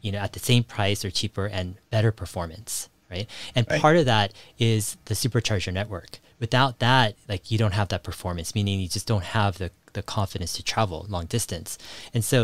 you 0.01 0.11
know 0.11 0.19
at 0.19 0.33
the 0.33 0.39
same 0.39 0.63
price 0.63 1.05
or 1.05 1.11
cheaper 1.11 1.45
and 1.45 1.75
better 1.89 2.11
performance 2.11 2.89
right? 3.13 3.27
And 3.55 3.65
Right. 3.69 3.81
part 3.81 3.97
of 3.97 4.05
that 4.05 4.33
is 4.57 4.97
the 5.05 5.13
supercharger 5.23 5.73
network. 5.79 6.11
Without 6.39 6.79
that 6.79 7.15
like 7.31 7.43
you 7.51 7.57
don't 7.57 7.73
have 7.79 7.87
that 7.93 8.03
performance 8.03 8.53
meaning 8.57 8.79
you 8.79 8.89
just 8.97 9.07
don't 9.07 9.27
have 9.39 9.53
the, 9.61 9.69
the 9.93 10.03
confidence 10.03 10.51
to 10.57 10.63
travel 10.63 11.05
long 11.15 11.25
distance. 11.37 11.77
And 12.13 12.23
so 12.25 12.37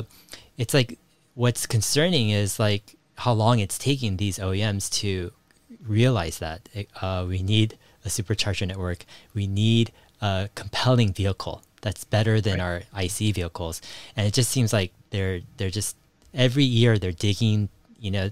it's 0.58 0.74
like 0.74 0.98
what's 1.34 1.66
concerning 1.66 2.30
is 2.42 2.60
like 2.60 2.96
how 3.24 3.34
long 3.34 3.60
it's 3.60 3.78
taking 3.78 4.18
these 4.18 4.38
OEMs 4.40 4.90
to 5.02 5.32
realize 5.86 6.38
that 6.40 6.60
uh, 7.02 7.26
we 7.28 7.42
need 7.44 7.78
a 8.06 8.10
supercharger 8.10 8.66
network. 8.68 9.06
We 9.34 9.46
need 9.48 9.92
a 10.22 10.50
compelling 10.56 11.12
vehicle 11.14 11.62
that's 11.82 12.04
better 12.04 12.40
than 12.42 12.60
our 12.60 12.82
IC 12.98 13.36
vehicles. 13.36 13.82
And 14.16 14.28
it 14.28 14.34
just 14.34 14.50
seems 14.52 14.72
like 14.74 14.92
they're 15.12 15.42
they're 15.58 15.70
just 15.82 15.96
every 16.34 16.64
year 16.64 16.98
they're 16.98 17.12
digging, 17.28 17.70
you 18.00 18.12
know, 18.12 18.30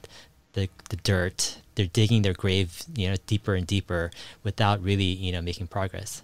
the 0.53 0.70
the 0.89 0.98
dirt. 0.98 1.58
They're 1.77 1.86
digging 1.86 2.24
their 2.24 2.34
grave, 2.34 2.81
you 2.96 3.07
know, 3.07 3.15
deeper 3.27 3.53
and 3.53 3.67
deeper 3.67 4.10
without 4.43 4.81
really, 4.81 5.03
you 5.03 5.31
know, 5.31 5.43
making 5.43 5.67
progress. 5.67 6.24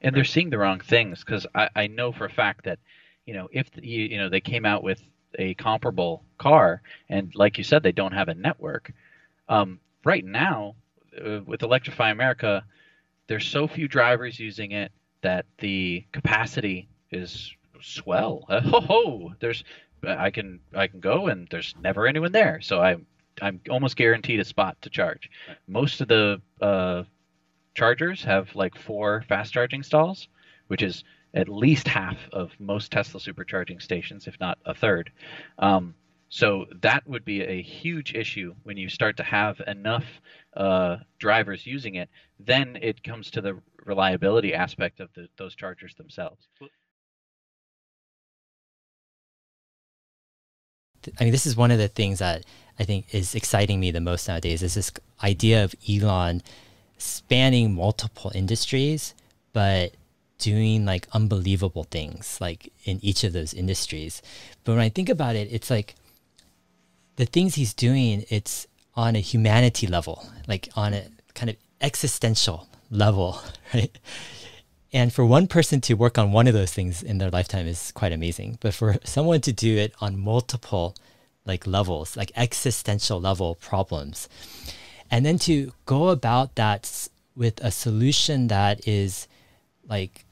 And 0.00 0.14
they're 0.14 0.24
seeing 0.24 0.50
the 0.50 0.58
wrong 0.58 0.78
things 0.78 1.24
because 1.24 1.44
I, 1.56 1.68
I 1.74 1.86
know 1.88 2.12
for 2.12 2.24
a 2.24 2.30
fact 2.30 2.64
that, 2.66 2.78
you 3.26 3.34
know, 3.34 3.48
if 3.50 3.68
you, 3.74 4.04
you 4.04 4.18
know 4.18 4.28
they 4.28 4.40
came 4.40 4.64
out 4.64 4.84
with 4.84 5.02
a 5.38 5.54
comparable 5.54 6.22
car 6.38 6.82
and 7.08 7.34
like 7.34 7.58
you 7.58 7.64
said 7.64 7.82
they 7.82 7.90
don't 7.90 8.12
have 8.12 8.28
a 8.28 8.34
network, 8.34 8.92
um, 9.48 9.80
right 10.04 10.24
now 10.24 10.76
uh, 11.20 11.40
with 11.44 11.62
Electrify 11.62 12.12
America, 12.12 12.64
there's 13.26 13.46
so 13.46 13.66
few 13.66 13.88
drivers 13.88 14.38
using 14.38 14.70
it 14.70 14.92
that 15.22 15.46
the 15.58 16.04
capacity 16.12 16.88
is 17.10 17.52
swell. 17.80 18.44
Uh, 18.48 18.60
ho 18.70 18.80
ho! 18.80 19.32
There's 19.40 19.64
I 20.06 20.30
can 20.30 20.60
I 20.74 20.86
can 20.86 21.00
go 21.00 21.26
and 21.26 21.48
there's 21.50 21.74
never 21.82 22.06
anyone 22.06 22.32
there, 22.32 22.60
so 22.60 22.80
I'm 22.80 23.06
I'm 23.40 23.60
almost 23.70 23.96
guaranteed 23.96 24.40
a 24.40 24.44
spot 24.44 24.76
to 24.82 24.90
charge. 24.90 25.30
Most 25.66 26.00
of 26.00 26.08
the 26.08 26.40
uh, 26.60 27.04
chargers 27.74 28.22
have 28.24 28.54
like 28.54 28.76
four 28.76 29.24
fast 29.28 29.52
charging 29.52 29.82
stalls, 29.82 30.28
which 30.68 30.82
is 30.82 31.04
at 31.34 31.48
least 31.48 31.88
half 31.88 32.18
of 32.32 32.50
most 32.58 32.92
Tesla 32.92 33.20
supercharging 33.20 33.80
stations, 33.80 34.26
if 34.26 34.38
not 34.38 34.58
a 34.66 34.74
third. 34.74 35.10
Um, 35.58 35.94
so 36.28 36.66
that 36.80 37.06
would 37.06 37.24
be 37.24 37.42
a 37.42 37.60
huge 37.62 38.14
issue 38.14 38.54
when 38.62 38.76
you 38.76 38.88
start 38.88 39.16
to 39.18 39.22
have 39.22 39.60
enough 39.66 40.04
uh, 40.56 40.96
drivers 41.18 41.66
using 41.66 41.96
it. 41.96 42.08
Then 42.40 42.78
it 42.80 43.02
comes 43.04 43.30
to 43.32 43.40
the 43.40 43.58
reliability 43.84 44.54
aspect 44.54 45.00
of 45.00 45.10
the, 45.14 45.28
those 45.36 45.54
chargers 45.54 45.94
themselves. 45.94 46.48
I 51.18 51.24
mean, 51.24 51.32
this 51.32 51.46
is 51.46 51.56
one 51.56 51.70
of 51.70 51.78
the 51.78 51.88
things 51.88 52.20
that 52.20 52.44
I 52.78 52.84
think 52.84 53.14
is 53.14 53.34
exciting 53.34 53.80
me 53.80 53.90
the 53.90 54.00
most 54.00 54.28
nowadays 54.28 54.62
is 54.62 54.74
this 54.74 54.92
idea 55.22 55.64
of 55.64 55.74
Elon 55.88 56.42
spanning 56.98 57.74
multiple 57.74 58.32
industries, 58.34 59.14
but 59.52 59.92
doing 60.38 60.84
like 60.84 61.06
unbelievable 61.12 61.84
things 61.84 62.38
like 62.40 62.72
in 62.84 62.98
each 63.02 63.22
of 63.24 63.32
those 63.32 63.54
industries. 63.54 64.20
But 64.64 64.72
when 64.72 64.80
I 64.80 64.88
think 64.88 65.08
about 65.08 65.36
it, 65.36 65.48
it's 65.52 65.70
like 65.70 65.94
the 67.16 67.26
things 67.26 67.54
he's 67.54 67.74
doing, 67.74 68.24
it's 68.28 68.66
on 68.94 69.16
a 69.16 69.20
humanity 69.20 69.86
level, 69.86 70.26
like 70.48 70.68
on 70.74 70.94
a 70.94 71.04
kind 71.34 71.50
of 71.50 71.56
existential 71.80 72.68
level, 72.90 73.40
right? 73.74 73.96
And 74.92 75.12
for 75.12 75.24
one 75.24 75.46
person 75.46 75.80
to 75.82 75.94
work 75.94 76.18
on 76.18 76.32
one 76.32 76.46
of 76.46 76.54
those 76.54 76.72
things 76.72 77.02
in 77.02 77.18
their 77.18 77.30
lifetime 77.30 77.66
is 77.66 77.92
quite 77.92 78.12
amazing. 78.12 78.58
But 78.60 78.74
for 78.74 78.96
someone 79.04 79.40
to 79.42 79.52
do 79.52 79.78
it 79.78 79.94
on 80.00 80.18
multiple 80.18 80.94
like 81.44 81.66
levels, 81.66 82.16
like 82.16 82.32
existential 82.36 83.20
level 83.20 83.54
problems, 83.56 84.28
and 85.10 85.26
then 85.26 85.38
to 85.38 85.72
go 85.86 86.08
about 86.08 86.54
that 86.54 87.08
with 87.34 87.62
a 87.64 87.70
solution 87.70 88.48
that 88.48 88.86
is 88.86 89.26
like 89.88 90.24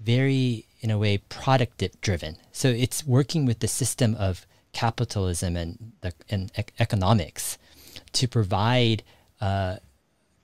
very 0.00 0.66
in 0.80 0.90
a 0.90 0.98
way 0.98 1.18
product 1.18 1.82
driven. 2.00 2.36
So 2.52 2.68
it's 2.68 3.06
working 3.06 3.46
with 3.46 3.60
the 3.60 3.68
system 3.68 4.14
of 4.14 4.46
capitalism 4.72 5.56
and 5.56 5.92
the, 6.02 6.12
and 6.28 6.52
economics 6.78 7.58
to 8.12 8.28
provide 8.28 9.02
uh, 9.40 9.76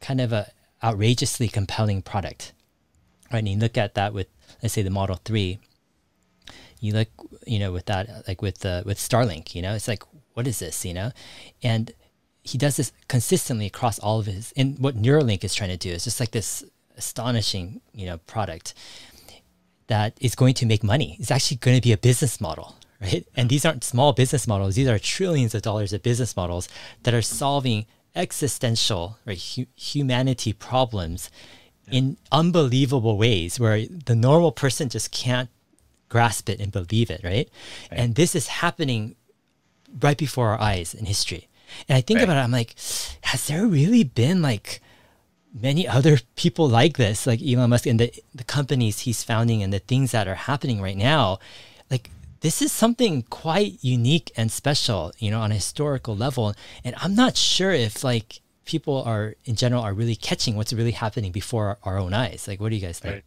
kind 0.01 0.21
of 0.21 0.33
a 0.33 0.51
outrageously 0.83 1.49
compelling 1.49 2.03
product. 2.03 2.53
Right, 3.31 3.39
and 3.39 3.49
you 3.49 3.57
look 3.57 3.79
at 3.79 3.95
that 3.95 4.13
with 4.13 4.29
let's 4.63 4.75
say 4.75 4.83
the 4.83 4.91
Model 4.91 5.21
Three. 5.25 5.59
You 6.83 6.93
look, 6.95 7.09
you 7.47 7.59
know, 7.59 7.73
with 7.73 7.87
that 7.87 8.27
like 8.27 8.43
with 8.43 8.59
the 8.59 8.83
with 8.85 8.99
Starlink, 8.99 9.55
you 9.55 9.63
know, 9.63 9.75
it's 9.75 9.89
like 9.89 10.03
what 10.35 10.47
is 10.47 10.59
this, 10.59 10.85
you 10.85 10.93
know, 10.93 11.13
and 11.63 11.93
he 12.43 12.59
does 12.59 12.77
this 12.77 12.93
consistently 13.09 13.67
across 13.67 13.99
all 13.99 14.19
of 14.19 14.27
his. 14.27 14.53
And 14.57 14.79
what 14.79 15.01
Neuralink 15.01 15.45
is 15.45 15.55
trying 15.55 15.71
to 15.71 15.77
do 15.77 15.91
is 15.91 16.05
just 16.05 16.19
like 16.19 16.33
this 16.33 16.65
astonishing, 16.97 17.81
you 17.95 18.07
know, 18.07 18.19
product 18.19 18.75
that 19.87 20.17
is 20.21 20.35
going 20.35 20.55
to 20.55 20.67
make 20.67 20.83
money. 20.83 21.17
It's 21.21 21.31
actually 21.31 21.59
going 21.59 21.77
to 21.77 21.83
be 21.83 21.93
a 21.93 21.99
business 21.99 22.41
model, 22.41 22.77
right? 23.01 23.27
And 23.37 23.49
these 23.49 23.65
aren't 23.65 23.85
small 23.85 24.13
business 24.13 24.49
models. 24.49 24.75
These 24.75 24.89
are 24.89 24.99
trillions 24.99 25.55
of 25.55 25.63
dollars 25.63 25.93
of 25.93 26.03
business 26.03 26.37
models 26.37 26.69
that 27.05 27.15
are 27.15 27.23
solving 27.23 27.87
existential, 28.15 29.19
right, 29.25 29.41
hu- 29.41 29.67
humanity 29.77 30.53
problems 30.53 31.31
yeah. 31.89 31.99
in 31.99 32.17
unbelievable 32.31 33.17
ways 33.17 33.61
where 33.61 33.87
the 33.87 34.17
normal 34.17 34.53
person 34.53 34.89
just 34.89 35.13
can't 35.13 35.49
grasp 36.13 36.51
it 36.53 36.61
and 36.61 36.71
believe 36.71 37.11
it, 37.11 37.21
right? 37.25 37.49
right? 37.91 38.01
And 38.01 38.15
this 38.15 38.35
is 38.35 38.47
happening 38.63 39.17
right 40.07 40.19
before 40.27 40.51
our 40.51 40.61
eyes 40.61 40.93
in 40.95 41.07
history. 41.07 41.49
And 41.89 41.97
I 41.97 42.03
think 42.03 42.19
right. 42.19 42.25
about 42.25 42.37
it, 42.37 42.45
I'm 42.45 42.53
like, 42.53 42.75
has 43.23 43.47
there 43.49 43.67
really 43.67 44.05
been 44.05 44.43
like 44.43 44.81
many 45.69 45.89
other 45.89 46.19
people 46.37 46.69
like 46.69 46.97
this, 46.99 47.27
like 47.27 47.41
Elon 47.43 47.71
Musk 47.71 47.87
and 47.87 47.99
the, 47.99 48.13
the 48.35 48.45
companies 48.45 49.01
he's 49.01 49.25
founding 49.25 49.63
and 49.63 49.73
the 49.73 49.79
things 49.79 50.13
that 50.13 50.29
are 50.29 50.35
happening 50.51 50.83
right 50.83 50.97
now? 50.97 51.39
Like, 51.91 52.11
this 52.41 52.61
is 52.61 52.73
something 52.73 53.23
quite 53.23 53.79
unique 53.81 54.33
and 54.37 54.53
special, 54.53 55.13
you 55.19 55.31
know, 55.31 55.41
on 55.41 55.51
a 55.53 55.55
historical 55.55 56.15
level. 56.17 56.55
And 56.85 56.95
I'm 56.99 57.15
not 57.15 57.37
sure 57.37 57.73
if 57.73 58.05
like 58.05 58.41
people 58.65 59.03
are 59.05 59.35
in 59.45 59.55
general 59.57 59.83
are 59.83 59.95
really 59.95 60.17
catching 60.17 60.57
what's 60.57 60.73
really 60.73 60.93
happening 60.93 61.33
before 61.33 61.67
our, 61.69 61.79
our 61.85 61.99
own 61.99 62.13
eyes. 62.13 62.47
Like, 62.49 62.61
what 62.61 62.69
do 62.71 62.77
you 62.77 62.83
guys 62.83 62.99
think? 62.99 63.15
Right. 63.15 63.25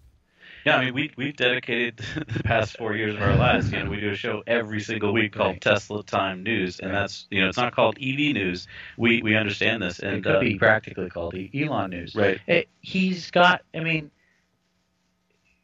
Yeah, 0.65 0.77
I 0.77 0.85
mean, 0.85 0.95
we 0.95 1.11
we've 1.15 1.35
dedicated 1.35 1.97
the 2.27 2.43
past 2.43 2.75
four 2.77 2.95
years 2.95 3.15
of 3.15 3.21
our 3.21 3.35
lives. 3.35 3.71
You 3.71 3.83
know, 3.83 3.89
we 3.89 3.99
do 3.99 4.09
a 4.09 4.15
show 4.15 4.41
every 4.47 4.81
single 4.81 5.13
week 5.13 5.33
called. 5.33 5.61
Tesla 5.61 6.03
Time 6.03 6.41
News, 6.41 6.79
and 6.79 6.91
that's 6.91 7.27
you 7.29 7.41
know, 7.41 7.49
it's 7.49 7.57
not 7.57 7.75
called 7.75 7.97
EV 7.97 8.33
News. 8.33 8.67
We 8.97 9.21
we 9.21 9.35
understand 9.35 9.83
this, 9.83 9.99
and 9.99 10.17
it 10.17 10.23
could 10.23 10.37
uh, 10.37 10.39
be 10.39 10.57
practically 10.57 11.09
called 11.09 11.35
Elon 11.53 11.91
News. 11.91 12.15
Right. 12.15 12.39
It, 12.47 12.67
he's 12.81 13.29
got. 13.29 13.61
I 13.75 13.81
mean, 13.81 14.09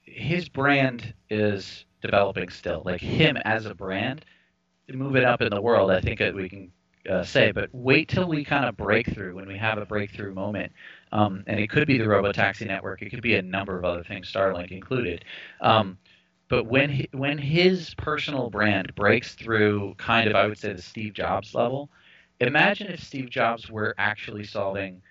his 0.03 0.47
brand 0.47 1.15
is 1.31 1.85
developing 2.03 2.49
still. 2.49 2.83
Like 2.85 3.01
him 3.01 3.37
as 3.37 3.65
a 3.65 3.73
brand, 3.73 4.23
to 4.87 4.95
move 4.95 5.15
it 5.15 5.23
up 5.23 5.41
in 5.41 5.49
the 5.49 5.61
world. 5.61 5.89
I 5.89 5.99
think 5.99 6.19
that 6.19 6.35
we 6.35 6.47
can 6.47 6.71
uh, 7.09 7.23
say, 7.23 7.51
but 7.51 7.69
wait 7.71 8.09
till 8.09 8.27
we 8.27 8.43
kind 8.43 8.65
of 8.65 8.77
break 8.77 9.07
through 9.13 9.35
when 9.35 9.47
we 9.47 9.57
have 9.57 9.77
a 9.77 9.85
breakthrough 9.85 10.33
moment. 10.33 10.71
Um, 11.11 11.43
and 11.47 11.59
it 11.59 11.69
could 11.69 11.87
be 11.87 11.97
the 11.97 12.05
robotaxi 12.05 12.67
network. 12.67 13.01
It 13.01 13.09
could 13.09 13.21
be 13.21 13.35
a 13.35 13.41
number 13.41 13.77
of 13.77 13.85
other 13.85 14.03
things, 14.03 14.31
Starlink 14.31 14.71
included. 14.71 15.25
Um, 15.59 15.97
but 16.47 16.65
when 16.65 16.89
he, 16.89 17.09
when 17.11 17.37
his 17.37 17.93
personal 17.95 18.49
brand 18.49 18.93
breaks 18.95 19.33
through, 19.35 19.95
kind 19.97 20.29
of, 20.29 20.35
I 20.35 20.47
would 20.47 20.57
say, 20.57 20.73
the 20.73 20.81
Steve 20.81 21.13
Jobs 21.13 21.55
level. 21.55 21.89
Imagine 22.39 22.87
if 22.87 23.03
Steve 23.03 23.29
Jobs 23.29 23.69
were 23.69 23.93
actually 23.97 24.43
solving 24.43 25.01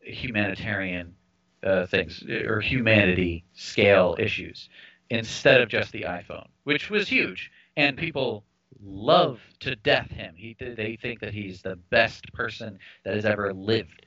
humanitarian 0.00 1.14
uh, 1.62 1.86
things 1.86 2.22
or 2.28 2.60
humanity 2.60 3.44
scale 3.54 4.16
issues 4.18 4.68
instead 5.10 5.60
of 5.60 5.68
just 5.68 5.92
the 5.92 6.02
iPhone, 6.02 6.46
which 6.64 6.90
was 6.90 7.08
huge, 7.08 7.50
and 7.76 7.96
people 7.96 8.44
love 8.84 9.40
to 9.60 9.76
death 9.76 10.10
him. 10.10 10.34
He 10.36 10.56
they 10.58 10.98
think 11.00 11.20
that 11.20 11.34
he's 11.34 11.62
the 11.62 11.76
best 11.90 12.32
person 12.32 12.78
that 13.04 13.14
has 13.14 13.24
ever 13.24 13.52
lived. 13.52 14.04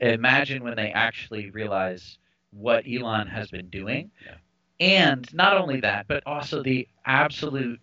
Imagine 0.00 0.64
when 0.64 0.76
they 0.76 0.90
actually 0.90 1.50
realize 1.50 2.18
what 2.50 2.84
Elon 2.90 3.28
has 3.28 3.50
been 3.50 3.68
doing. 3.68 4.10
Yeah. 4.24 4.36
And 4.80 5.32
not 5.34 5.58
only 5.58 5.80
that, 5.80 6.08
but 6.08 6.22
also 6.26 6.62
the 6.62 6.88
absolute 7.04 7.80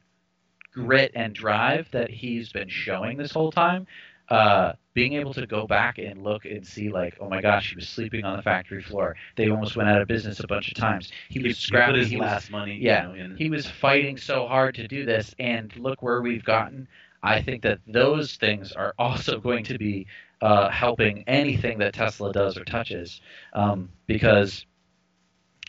grit 0.74 1.12
and 1.16 1.34
drive 1.34 1.90
that 1.92 2.10
he's 2.10 2.52
been 2.52 2.70
showing 2.70 3.18
this 3.18 3.32
whole 3.32 3.52
time. 3.52 3.88
Uh, 4.30 4.74
being 4.94 5.14
able 5.14 5.34
to 5.34 5.46
go 5.46 5.68
back 5.68 6.00
and 6.00 6.24
look 6.24 6.44
and 6.46 6.66
see 6.66 6.90
like, 6.90 7.16
oh 7.22 7.30
my 7.30 7.40
gosh, 7.40 7.70
he 7.70 7.76
was 7.76 7.88
sleeping 7.88 8.26
on 8.26 8.36
the 8.36 8.42
factory 8.42 8.82
floor. 8.82 9.16
They 9.36 9.50
almost 9.50 9.76
went 9.76 9.90
out 9.90 10.02
of 10.02 10.08
business 10.08 10.40
a 10.40 10.48
bunch 10.48 10.70
of 10.70 10.74
times. 10.74 11.12
He 11.30 11.40
was 11.40 11.58
scrapping 11.58 12.00
his 12.00 12.10
he 12.10 12.18
last 12.18 12.46
was, 12.46 12.50
money. 12.50 12.80
Yeah, 12.82 13.14
you 13.14 13.28
know, 13.28 13.36
he 13.36 13.52
was 13.52 13.68
fighting 13.68 14.18
so 14.18 14.48
hard 14.48 14.74
to 14.76 14.88
do 14.88 15.06
this, 15.06 15.36
and 15.38 15.72
look 15.78 16.02
where 16.02 16.22
we've 16.22 16.44
gotten. 16.44 16.88
I 17.22 17.44
think 17.44 17.62
that 17.62 17.78
those 17.86 18.38
things 18.38 18.72
are 18.72 18.96
also 19.00 19.40
going 19.40 19.64
to 19.66 19.78
be 19.78 20.08
uh, 20.42 20.70
helping 20.70 21.24
anything 21.28 21.78
that 21.78 21.94
Tesla 21.94 22.34
does 22.34 22.58
or 22.58 22.66
touches, 22.66 23.22
um, 23.54 23.90
because 24.08 24.66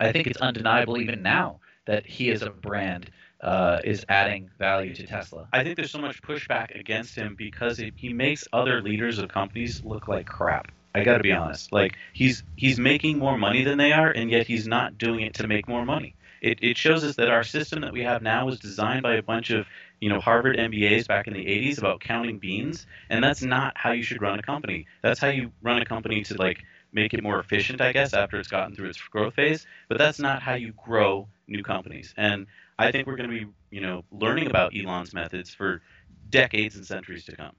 I 0.00 0.10
think 0.10 0.26
it's 0.26 0.40
undeniable 0.40 0.98
even 0.98 1.22
now 1.22 1.60
that 1.86 2.06
he 2.06 2.30
is 2.30 2.40
a 2.40 2.50
brand 2.50 3.10
uh, 3.40 3.78
is 3.84 4.04
adding 4.08 4.50
value 4.58 4.94
to 4.94 5.06
Tesla. 5.06 5.48
I 5.52 5.62
think 5.62 5.76
there's 5.76 5.90
so 5.90 6.00
much 6.00 6.20
pushback 6.22 6.78
against 6.78 7.14
him 7.14 7.34
because 7.36 7.78
he, 7.78 7.92
he 7.94 8.12
makes 8.12 8.48
other 8.52 8.82
leaders 8.82 9.18
of 9.18 9.28
companies 9.28 9.82
look 9.84 10.08
like 10.08 10.26
crap. 10.26 10.72
I 10.94 11.04
got 11.04 11.18
to 11.18 11.22
be 11.22 11.32
honest. 11.32 11.70
Like 11.72 11.96
he's 12.12 12.42
he's 12.56 12.78
making 12.80 13.18
more 13.18 13.38
money 13.38 13.62
than 13.62 13.78
they 13.78 13.92
are, 13.92 14.10
and 14.10 14.30
yet 14.30 14.46
he's 14.46 14.66
not 14.66 14.98
doing 14.98 15.20
it 15.20 15.34
to 15.34 15.46
make 15.46 15.68
more 15.68 15.84
money. 15.84 16.14
It, 16.40 16.58
it 16.62 16.76
shows 16.76 17.04
us 17.04 17.16
that 17.16 17.28
our 17.30 17.42
system 17.42 17.80
that 17.82 17.92
we 17.92 18.02
have 18.02 18.22
now 18.22 18.46
was 18.46 18.58
designed 18.60 19.02
by 19.02 19.14
a 19.14 19.22
bunch 19.22 19.50
of 19.50 19.66
you 20.00 20.08
know 20.08 20.20
Harvard 20.20 20.56
MBAs 20.56 21.06
back 21.06 21.26
in 21.26 21.34
the 21.34 21.44
80s 21.44 21.78
about 21.78 22.00
counting 22.00 22.38
beans, 22.38 22.86
and 23.10 23.22
that's 23.22 23.42
not 23.42 23.74
how 23.76 23.92
you 23.92 24.02
should 24.02 24.22
run 24.22 24.38
a 24.38 24.42
company. 24.42 24.86
That's 25.02 25.20
how 25.20 25.28
you 25.28 25.52
run 25.62 25.82
a 25.82 25.84
company 25.84 26.22
to 26.24 26.34
like 26.34 26.64
make 26.92 27.12
it 27.14 27.22
more 27.22 27.38
efficient, 27.38 27.80
I 27.80 27.92
guess, 27.92 28.14
after 28.14 28.38
it's 28.38 28.48
gotten 28.48 28.74
through 28.74 28.88
its 28.88 29.00
growth 29.00 29.34
phase. 29.34 29.66
But 29.88 29.98
that's 29.98 30.18
not 30.18 30.42
how 30.42 30.54
you 30.54 30.72
grow 30.72 31.28
new 31.46 31.62
companies. 31.62 32.14
And 32.16 32.46
I 32.78 32.92
think 32.92 33.06
we're 33.06 33.16
going 33.16 33.30
to 33.30 33.44
be, 33.44 33.46
you 33.70 33.80
know, 33.80 34.04
learning 34.10 34.46
about 34.46 34.72
Elon's 34.76 35.12
methods 35.12 35.52
for 35.52 35.82
decades 36.30 36.76
and 36.76 36.86
centuries 36.86 37.24
to 37.24 37.36
come. 37.36 37.52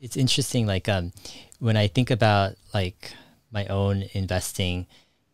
It's 0.00 0.16
interesting, 0.16 0.66
like 0.66 0.88
um, 0.88 1.12
when 1.58 1.76
I 1.76 1.86
think 1.88 2.10
about 2.10 2.56
like 2.74 3.12
my 3.50 3.66
own 3.66 4.04
investing 4.12 4.86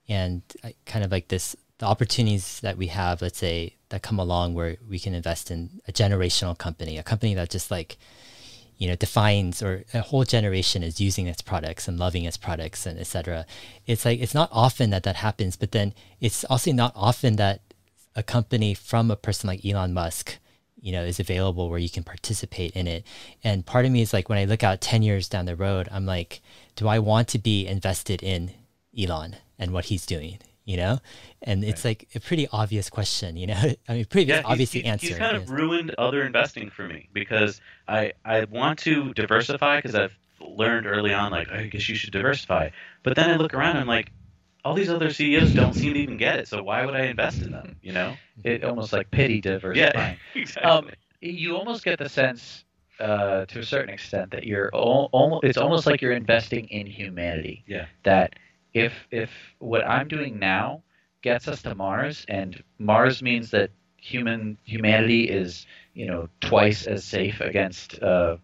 and 0.09 0.42
I, 0.62 0.75
kind 0.87 1.04
of 1.04 1.11
like 1.11 1.28
this, 1.28 1.56
the 1.78 1.87
opportunities 1.87 2.61
that 2.61 2.76
we 2.76 2.87
have, 2.87 3.21
let's 3.21 3.38
say, 3.38 3.76
that 3.88 4.02
come 4.02 4.21
along 4.21 4.54
where 4.54 4.76
we 4.88 5.00
can 5.00 5.14
invest 5.14 5.50
in 5.50 5.80
a 5.88 5.92
generational 5.92 6.56
company, 6.56 6.97
a 6.97 7.02
company 7.02 7.35
that 7.35 7.50
just 7.50 7.71
like 7.71 7.99
you 8.79 8.88
know 8.88 8.97
defines 8.97 9.62
or 9.62 9.85
a 9.95 10.00
whole 10.00 10.25
generation 10.25 10.83
is 10.83 11.00
using 11.00 11.26
its 11.26 11.43
products 11.43 11.87
and 11.87 11.99
loving 11.99 12.25
its 12.25 12.37
products 12.37 12.87
and 12.87 12.99
etc 12.99 13.47
it's 13.87 14.05
like 14.05 14.21
it's 14.21 14.35
not 14.35 14.49
often 14.52 14.91
that 14.91 15.02
that 15.02 15.17
happens 15.17 15.57
but 15.57 15.73
then 15.73 15.95
it's 16.21 16.45
also 16.45 16.73
not 16.73 16.93
often 16.95 17.37
that 17.37 17.61
a 18.14 18.23
company 18.23 18.75
from 18.75 19.11
a 19.11 19.17
person 19.17 19.49
like 19.49 19.64
Elon 19.64 19.95
Musk 19.95 20.38
you 20.83 20.93
know 20.93 21.05
is 21.05 21.21
available 21.21 21.71
where 21.71 21.79
you 21.79 21.88
can 21.88 22.02
participate 22.02 22.73
in 22.73 22.87
it. 22.87 23.07
And 23.43 23.64
part 23.64 23.87
of 23.87 23.93
me 23.93 24.02
is 24.02 24.12
like 24.12 24.29
when 24.29 24.38
i 24.38 24.45
look 24.45 24.62
out 24.62 24.81
10 24.81 25.02
years 25.02 25.29
down 25.29 25.47
the 25.47 25.57
road 25.57 25.88
i'm 25.91 26.05
like 26.05 26.43
do 26.76 26.88
i 26.88 26.99
want 26.99 27.29
to 27.29 27.38
be 27.38 27.67
invested 27.67 28.23
in 28.23 28.50
elon 28.99 29.37
and 29.59 29.73
what 29.73 29.87
he's 29.87 30.05
doing 30.05 30.38
you 30.64 30.76
know 30.76 30.99
and 31.42 31.64
it's 31.64 31.85
like 31.85 32.09
a 32.14 32.21
pretty 32.21 32.47
obvious 32.52 32.88
question 32.88 33.37
you 33.37 33.47
know 33.47 33.61
i 33.88 33.95
mean 33.95 34.04
pretty 34.04 34.28
yeah, 34.31 34.42
obvious 34.45 34.73
he's, 34.73 34.85
answer 34.85 35.07
he's 35.09 35.19
kind 35.19 35.37
of 35.37 35.50
ruined 35.50 35.95
other 35.99 36.23
investing 36.25 36.71
for 36.71 36.87
me 36.87 37.09
because 37.12 37.61
i 37.88 38.12
i 38.25 38.45
want 38.45 38.78
to 38.78 39.12
diversify 39.14 39.76
because 39.76 39.95
i've 39.95 40.16
learned 40.40 40.87
early 40.87 41.12
on 41.12 41.31
like 41.31 41.50
i 41.50 41.64
guess 41.66 41.88
you 41.88 41.95
should 41.95 42.12
diversify 42.12 42.69
but 43.02 43.16
then 43.16 43.31
i 43.31 43.37
look 43.37 43.54
around 43.54 43.71
and 43.71 43.81
i'm 43.81 43.87
like 43.87 44.12
all 44.64 44.75
these 44.75 44.90
other 44.90 45.11
CEOs 45.11 45.54
don't 45.54 45.75
seem 45.75 45.95
to 45.95 45.99
even 45.99 46.16
get 46.16 46.38
it. 46.38 46.49
So 46.49 46.62
why 46.62 46.85
would 46.87 46.95
I 46.95 47.07
invest 47.07 47.42
in 47.42 47.50
them? 47.50 47.76
You 47.83 47.92
know, 47.92 48.16
it 48.45 48.64
almost 48.64 48.92
like 48.92 49.11
pity 49.11 49.40
diversifying. 49.40 50.19
Yeah, 50.35 50.40
exactly. 50.40 50.71
Um, 50.71 50.90
you 51.21 51.57
almost 51.57 51.85
get 51.85 51.99
the 51.99 52.09
sense, 52.09 52.64
uh, 53.00 53.45
to 53.47 53.61
a 53.61 53.64
certain 53.64 53.92
extent, 53.92 54.31
that 54.31 54.45
you're 54.45 54.71
almost. 54.73 55.45
It's 55.45 55.59
almost 55.59 55.87
like 55.87 56.00
you're 56.00 56.12
investing 56.12 56.66
in 56.69 56.87
humanity. 56.87 57.64
Yeah. 57.66 57.87
That 58.04 58.35
if 58.75 58.93
if 59.11 59.31
what 59.59 59.87
I'm 59.87 60.09
doing 60.09 60.38
now 60.38 60.83
gets 61.23 61.49
us 61.49 61.62
to 61.62 61.75
Mars, 61.75 62.25
and 62.29 62.62
Mars 62.79 63.23
means 63.23 63.50
that 63.50 63.71
human 63.97 64.59
humanity 64.64 65.25
is 65.29 65.67
you 65.95 66.07
know 66.07 66.29
twice 66.41 66.87
as 66.87 67.05
safe 67.05 67.41
against 67.41 68.02
uh, 68.02 68.37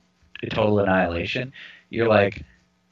total 0.50 0.80
annihilation, 0.80 1.52
you're 1.90 2.08
like, 2.08 2.44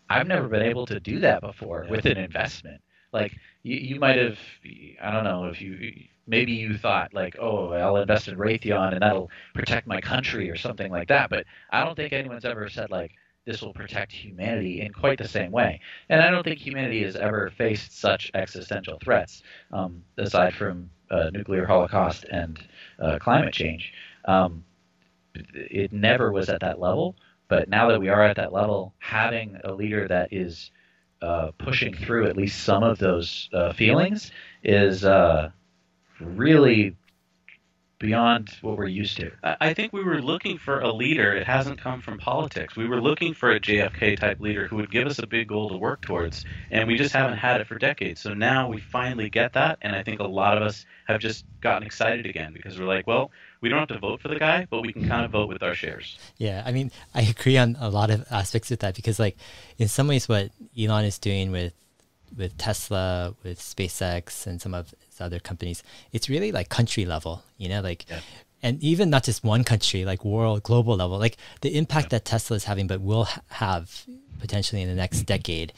I've 0.08 0.26
never 0.26 0.48
been 0.48 0.62
able 0.62 0.86
to 0.86 1.00
do 1.00 1.20
that 1.20 1.40
before 1.40 1.86
with 1.88 2.06
an 2.06 2.16
investment. 2.16 2.80
Like 3.12 3.32
you, 3.62 3.76
you 3.76 4.00
might 4.00 4.18
have, 4.18 4.38
I 5.02 5.10
don't 5.10 5.24
know 5.24 5.46
if 5.46 5.60
you 5.60 5.92
maybe 6.26 6.52
you 6.52 6.76
thought 6.76 7.14
like, 7.14 7.36
oh, 7.40 7.72
I'll 7.72 7.96
invest 7.96 8.28
in 8.28 8.36
Raytheon 8.36 8.92
and 8.92 9.02
that'll 9.02 9.30
protect 9.54 9.86
my 9.86 10.00
country 10.00 10.50
or 10.50 10.56
something 10.56 10.90
like 10.90 11.08
that. 11.08 11.30
But 11.30 11.44
I 11.70 11.84
don't 11.84 11.94
think 11.94 12.12
anyone's 12.12 12.44
ever 12.44 12.68
said 12.68 12.90
like 12.90 13.12
this 13.46 13.62
will 13.62 13.72
protect 13.72 14.12
humanity 14.12 14.80
in 14.80 14.92
quite 14.92 15.18
the 15.18 15.28
same 15.28 15.52
way. 15.52 15.80
And 16.08 16.20
I 16.20 16.30
don't 16.30 16.42
think 16.42 16.58
humanity 16.58 17.04
has 17.04 17.16
ever 17.16 17.50
faced 17.56 17.98
such 17.98 18.30
existential 18.34 18.98
threats, 19.02 19.42
um, 19.72 20.02
aside 20.18 20.54
from 20.54 20.90
uh, 21.10 21.30
nuclear 21.32 21.64
holocaust 21.64 22.26
and 22.30 22.58
uh, 22.98 23.18
climate 23.20 23.54
change. 23.54 23.92
Um, 24.24 24.64
it 25.54 25.92
never 25.92 26.32
was 26.32 26.48
at 26.48 26.60
that 26.60 26.80
level. 26.80 27.16
But 27.48 27.68
now 27.68 27.88
that 27.88 28.00
we 28.00 28.08
are 28.08 28.22
at 28.22 28.36
that 28.36 28.52
level, 28.52 28.92
having 28.98 29.60
a 29.62 29.72
leader 29.72 30.08
that 30.08 30.32
is 30.32 30.72
uh, 31.22 31.52
pushing 31.58 31.94
through 31.94 32.26
at 32.26 32.36
least 32.36 32.64
some 32.64 32.82
of 32.82 32.98
those 32.98 33.48
uh, 33.52 33.72
feelings 33.72 34.32
is 34.64 35.04
uh, 35.04 35.50
really 36.20 36.96
beyond 37.98 38.50
what 38.60 38.76
we're 38.76 38.86
used 38.86 39.16
to. 39.16 39.30
I 39.42 39.72
think 39.72 39.92
we 39.92 40.04
were 40.04 40.20
looking 40.20 40.58
for 40.58 40.80
a 40.80 40.92
leader. 40.92 41.32
It 41.32 41.46
hasn't 41.46 41.80
come 41.80 42.02
from 42.02 42.18
politics. 42.18 42.76
We 42.76 42.86
were 42.86 43.00
looking 43.00 43.32
for 43.32 43.50
a 43.50 43.58
JFK 43.58 44.18
type 44.18 44.38
leader 44.40 44.68
who 44.68 44.76
would 44.76 44.90
give 44.90 45.06
us 45.06 45.18
a 45.18 45.26
big 45.26 45.48
goal 45.48 45.70
to 45.70 45.76
work 45.76 46.02
towards, 46.02 46.44
and 46.70 46.86
we 46.88 46.96
just 46.96 47.14
haven't 47.14 47.38
had 47.38 47.60
it 47.60 47.66
for 47.66 47.78
decades. 47.78 48.20
So 48.20 48.34
now 48.34 48.68
we 48.68 48.80
finally 48.80 49.30
get 49.30 49.54
that, 49.54 49.78
and 49.80 49.96
I 49.96 50.02
think 50.02 50.20
a 50.20 50.24
lot 50.24 50.56
of 50.58 50.62
us 50.62 50.84
have 51.06 51.20
just 51.20 51.44
gotten 51.60 51.84
excited 51.86 52.26
again 52.26 52.52
because 52.52 52.78
we're 52.78 52.86
like, 52.86 53.06
well, 53.06 53.30
we 53.60 53.68
don't 53.68 53.78
have 53.78 53.88
to 53.88 53.98
vote 53.98 54.20
for 54.20 54.28
the 54.28 54.38
guy, 54.38 54.66
but 54.68 54.82
we 54.82 54.92
can 54.92 55.08
kind 55.08 55.24
of 55.24 55.30
vote 55.30 55.48
with 55.48 55.62
our 55.62 55.74
shares. 55.74 56.18
Yeah, 56.36 56.62
I 56.66 56.72
mean, 56.72 56.90
I 57.14 57.22
agree 57.22 57.56
on 57.56 57.76
a 57.80 57.88
lot 57.88 58.10
of 58.10 58.26
aspects 58.30 58.70
of 58.70 58.80
that 58.80 58.94
because, 58.94 59.18
like, 59.18 59.36
in 59.78 59.88
some 59.88 60.08
ways, 60.08 60.28
what 60.28 60.50
Elon 60.78 61.04
is 61.04 61.18
doing 61.18 61.50
with 61.50 61.72
with 62.36 62.56
Tesla, 62.58 63.34
with 63.42 63.60
SpaceX, 63.60 64.46
and 64.46 64.60
some 64.60 64.74
of 64.74 64.94
other 65.20 65.38
companies, 65.38 65.82
it's 66.12 66.28
really 66.28 66.52
like 66.52 66.68
country 66.68 67.04
level, 67.04 67.42
you 67.56 67.68
know, 67.68 67.80
like, 67.80 68.08
yeah. 68.08 68.20
and 68.62 68.82
even 68.82 69.10
not 69.10 69.24
just 69.24 69.44
one 69.44 69.64
country, 69.64 70.04
like 70.04 70.24
world, 70.24 70.62
global 70.62 70.96
level, 70.96 71.18
like 71.18 71.36
the 71.60 71.76
impact 71.76 72.06
yeah. 72.06 72.18
that 72.18 72.24
Tesla 72.24 72.56
is 72.56 72.64
having, 72.64 72.86
but 72.86 73.00
will 73.00 73.24
ha- 73.24 73.42
have 73.48 74.04
potentially 74.38 74.82
in 74.82 74.88
the 74.88 74.94
next 74.94 75.22
decade. 75.22 75.72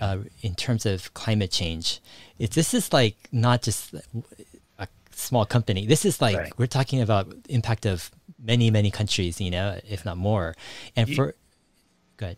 Uh, 0.00 0.18
in 0.40 0.52
terms 0.56 0.84
of 0.84 1.14
climate 1.14 1.52
change, 1.52 2.00
it's 2.36 2.56
this 2.56 2.74
is 2.74 2.92
like 2.92 3.16
not 3.30 3.62
just 3.62 3.94
a 4.80 4.88
small 5.12 5.46
company. 5.46 5.86
This 5.86 6.04
is 6.04 6.20
like 6.20 6.36
right. 6.36 6.52
we're 6.58 6.66
talking 6.66 7.00
about 7.00 7.32
impact 7.48 7.86
of 7.86 8.10
many 8.42 8.68
many 8.68 8.90
countries, 8.90 9.40
you 9.40 9.52
know, 9.52 9.78
if 9.88 10.04
not 10.04 10.16
more. 10.16 10.56
And 10.96 11.08
you, 11.08 11.14
for 11.14 11.34
good 12.16 12.36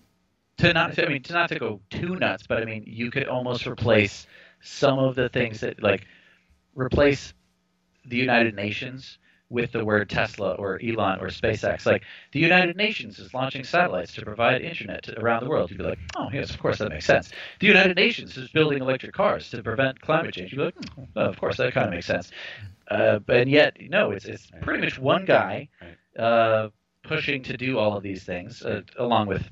to 0.58 0.72
not 0.72 0.98
I 0.98 1.08
mean 1.08 1.22
to 1.22 1.32
not 1.32 1.48
to 1.50 1.58
go 1.58 1.80
too 1.90 2.16
nuts, 2.16 2.46
but 2.46 2.62
I 2.62 2.64
mean 2.64 2.84
you 2.86 3.10
could 3.10 3.28
almost 3.28 3.66
replace 3.66 4.26
some 4.60 4.98
of 4.98 5.14
the 5.14 5.28
things 5.28 5.60
that 5.60 5.82
like 5.82 6.06
replace 6.74 7.34
the 8.06 8.16
United 8.16 8.54
Nations 8.54 9.18
with 9.50 9.72
the 9.72 9.84
word 9.84 10.08
Tesla 10.08 10.52
or 10.54 10.80
Elon 10.82 11.20
or 11.20 11.28
SpaceX. 11.28 11.86
Like 11.86 12.02
the 12.32 12.40
United 12.40 12.76
Nations 12.76 13.18
is 13.18 13.32
launching 13.34 13.62
satellites 13.62 14.12
to 14.14 14.24
provide 14.24 14.62
internet 14.62 15.04
to, 15.04 15.20
around 15.20 15.44
the 15.44 15.50
world. 15.50 15.70
You'd 15.70 15.78
be 15.78 15.84
like, 15.84 15.98
oh 16.16 16.28
yes, 16.32 16.50
of 16.50 16.58
course 16.58 16.78
that 16.78 16.88
makes 16.90 17.04
sense. 17.04 17.30
The 17.60 17.66
United 17.66 17.96
Nations 17.96 18.36
is 18.36 18.50
building 18.50 18.80
electric 18.80 19.12
cars 19.12 19.50
to 19.50 19.62
prevent 19.62 20.00
climate 20.00 20.34
change. 20.34 20.52
You'd 20.52 20.58
be 20.58 20.64
like, 20.64 20.94
hmm, 20.94 21.04
well, 21.14 21.28
of 21.28 21.38
course 21.38 21.56
that 21.58 21.72
kind 21.72 21.86
of 21.86 21.92
makes 21.92 22.06
sense. 22.06 22.30
Uh, 22.90 23.20
and 23.28 23.48
yet, 23.48 23.76
no, 23.80 24.10
it's 24.10 24.24
it's 24.24 24.50
pretty 24.60 24.82
much 24.82 24.98
one 24.98 25.24
guy 25.24 25.68
uh, 26.18 26.68
pushing 27.02 27.42
to 27.44 27.56
do 27.56 27.78
all 27.78 27.96
of 27.96 28.02
these 28.02 28.24
things, 28.24 28.62
uh, 28.62 28.82
along 28.98 29.28
with 29.28 29.48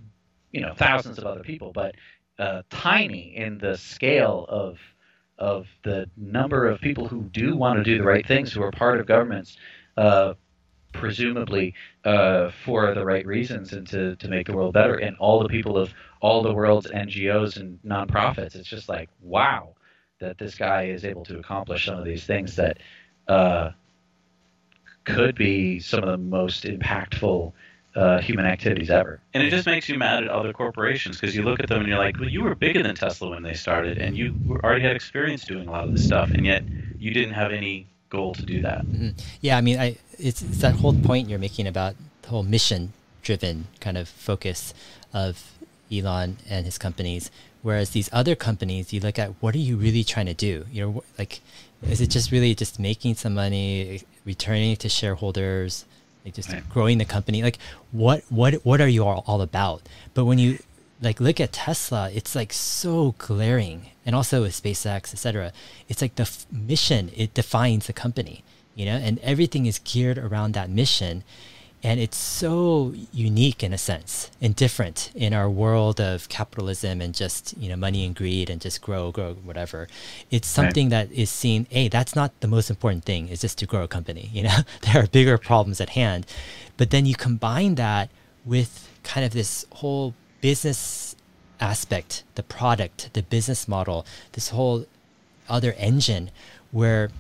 you 0.53 0.61
know 0.61 0.75
thousands 0.75 1.19
of 1.19 1.25
other 1.25 1.43
people, 1.43 1.73
but 1.73 1.95
uh, 2.39 2.63
tiny 2.71 3.37
in 3.37 3.59
the 3.59 3.77
scale 3.77 4.47
of 4.49 4.79
of 5.39 5.67
the 5.83 6.09
number 6.17 6.69
of 6.69 6.81
people 6.81 7.09
who 7.09 7.23
do 7.23 7.57
want 7.57 7.79
to 7.79 7.83
do 7.83 7.99
the 7.99 8.05
right 8.05 8.27
things, 8.27 8.53
who 8.53 8.63
are 8.63 8.71
part 8.71 9.01
of 9.01 9.07
governments, 9.07 9.57
uh, 9.97 10.35
presumably 10.93 11.75
uh, 12.05 12.51
for 12.65 12.95
the 12.95 13.05
right 13.05 13.27
reasons 13.27 13.73
and 13.73 13.87
to, 13.89 14.15
to 14.17 14.29
make 14.29 14.47
the 14.47 14.55
world 14.55 14.73
better, 14.73 14.95
and 14.95 15.17
all 15.17 15.43
the 15.43 15.49
people 15.49 15.77
of 15.77 15.93
all 16.21 16.43
the 16.43 16.53
world's 16.53 16.87
NGOs 16.87 17.57
and 17.57 17.81
nonprofits. 17.83 18.55
It's 18.55 18.69
just 18.69 18.89
like, 18.89 19.09
wow, 19.21 19.75
that 20.21 20.39
this 20.39 20.55
guy 20.55 20.85
is 20.85 21.05
able 21.05 21.25
to 21.25 21.39
accomplish 21.39 21.87
some 21.87 21.99
of 21.99 22.05
these 22.05 22.25
things 22.25 22.57
that 22.57 22.79
uh, 23.27 23.71
could 25.05 25.35
be 25.35 25.81
some 25.81 26.05
of 26.05 26.09
the 26.09 26.19
most 26.19 26.65
impactful 26.65 27.53
uh, 27.95 28.21
human 28.21 28.47
activities 28.47 28.91
ever. 28.91 29.21
And 29.35 29.43
it 29.43 29.51
just 29.51 29.67
makes 29.67 29.89
you 29.89 29.99
mad 29.99 30.25
at 30.25 30.31
other 30.31 30.53
corporations 30.53 31.21
because 31.21 31.37
you 31.37 31.43
look 31.43 31.61
at 31.61 31.69
them 31.69 31.81
and 31.81 31.89
you're 31.89 31.99
like, 31.99 32.19
well, 32.19 32.29
you 32.29 32.43
were 32.43 32.55
bigger 32.55 32.83
than 32.83 32.95
Tesla 32.95 33.31
when 33.31 33.43
they 33.43 33.55
started, 33.55 33.99
and 33.99 34.17
you 34.17 34.35
already 34.65 34.83
had 34.83 34.97
experience 34.97 35.45
doing 35.45 35.69
a 35.69 35.71
lot 35.71 35.85
of 35.85 35.93
this 35.93 36.05
stuff, 36.05 36.31
and 36.31 36.47
yet 36.47 36.65
you 36.99 37.13
didn't 37.13 37.35
have 37.35 37.53
any 37.53 37.87
goal 38.09 38.35
to 38.35 38.45
do 38.45 38.61
that. 38.63 38.85
Mm-hmm. 38.85 39.11
Yeah, 39.41 39.57
I 39.57 39.61
mean, 39.61 39.79
I, 39.79 39.97
it's, 40.19 40.43
it's 40.43 40.59
that 40.59 40.77
whole 40.77 40.95
point 40.95 41.29
you're 41.29 41.39
making 41.39 41.67
about 41.67 41.97
the 42.23 42.29
whole 42.29 42.43
mission-driven 42.43 43.67
kind 43.81 43.97
of 43.97 44.09
focus 44.09 44.75
of 45.13 45.51
Elon 45.91 46.39
and 46.49 46.65
his 46.65 46.79
companies. 46.79 47.31
Whereas 47.63 47.91
these 47.91 48.11
other 48.13 48.35
companies, 48.35 48.93
you 48.93 49.01
look 49.01 49.19
at 49.19 49.31
what 49.41 49.55
are 49.55 49.59
you 49.59 49.77
really 49.77 50.03
trying 50.03 50.27
to 50.27 50.35
do? 50.35 50.67
You 50.73 50.83
know, 50.83 51.05
like, 51.19 51.41
is 51.83 52.01
it 52.01 52.09
just 52.09 52.33
really 52.33 52.55
just 52.55 52.81
making 52.81 53.15
some 53.15 53.35
money, 53.35 54.03
returning 54.25 54.77
to 54.77 54.89
shareholders? 54.89 55.85
Like 56.25 56.35
just 56.35 56.51
right. 56.51 56.69
growing 56.69 56.99
the 56.99 57.05
company 57.05 57.43
like 57.43 57.59
what 57.91 58.23
what 58.29 58.55
what 58.65 58.81
are 58.81 58.89
you 58.89 59.05
all, 59.05 59.25
all 59.27 59.41
about? 59.41 59.83
But 60.15 60.25
when 60.25 60.39
you 60.39 60.59
like 61.01 61.21
look 61.21 61.41
at 61.41 61.53
tesla 61.53 62.11
it's 62.13 62.35
like 62.35 62.53
so 62.53 63.15
glaring. 63.19 63.89
And 64.05 64.17
also 64.17 64.43
with 64.43 64.61
spacex 64.61 65.13
etc 65.13 65.53
it's 65.89 66.03
like 66.03 66.17
the 66.17 66.23
f- 66.23 66.47
mission 66.51 67.11
it 67.17 67.35
defines 67.35 67.87
the 67.87 67.93
company 67.93 68.43
you 68.75 68.87
know? 68.87 68.97
And 68.97 69.19
everything 69.21 69.67
is 69.67 69.79
geared 69.79 70.19
around 70.19 70.55
that 70.55 70.71
mission 70.71 71.25
and 71.83 71.99
it's 71.99 72.17
so 72.17 72.95
unique 73.13 73.63
in 73.63 73.73
a 73.73 73.79
sense 73.79 74.31
and 74.41 74.55
different 74.55 75.11
in 75.15 75.35
our 75.35 75.51
world 75.51 76.01
of 76.01 76.29
capitalism 76.29 77.01
and 77.01 77.15
just 77.15 77.57
you 77.59 77.69
know 77.69 77.77
money 77.77 78.05
and 78.05 78.15
greed 78.15 78.49
and 78.51 78.61
just 78.61 78.81
grow 78.81 79.11
grow 79.11 79.35
whatever. 79.35 79.89
It's 80.31 80.49
something 80.49 80.91
right. 80.91 81.09
that 81.09 81.13
is 81.13 81.31
seen 81.31 81.67
hey 81.71 81.89
that's 81.89 82.15
not 82.15 82.39
the 82.41 82.49
most 82.49 82.71
important 82.71 83.05
thing 83.05 83.29
is 83.29 83.41
just 83.41 83.59
to 83.59 83.67
grow 83.67 83.85
a 83.85 83.89
company 83.89 84.31
you 84.33 84.45
know? 84.45 84.59
There 84.83 85.03
are 85.03 85.07
bigger 85.07 85.39
problems 85.39 85.81
at 85.81 85.91
hand. 85.91 86.27
But 86.77 86.91
then 86.91 87.07
you 87.07 87.15
combine 87.15 87.75
that 87.77 88.11
with 88.45 88.89
kind 89.03 89.25
of 89.25 89.33
this 89.33 89.67
whole 89.71 90.15
business 90.41 91.15
aspect 91.61 92.25
the 92.35 92.43
product 92.43 93.13
the 93.13 93.23
business 93.23 93.69
model 93.69 94.05
this 94.33 94.49
whole 94.49 94.85
other 95.49 95.73
engine 95.75 96.31
where 96.73 97.11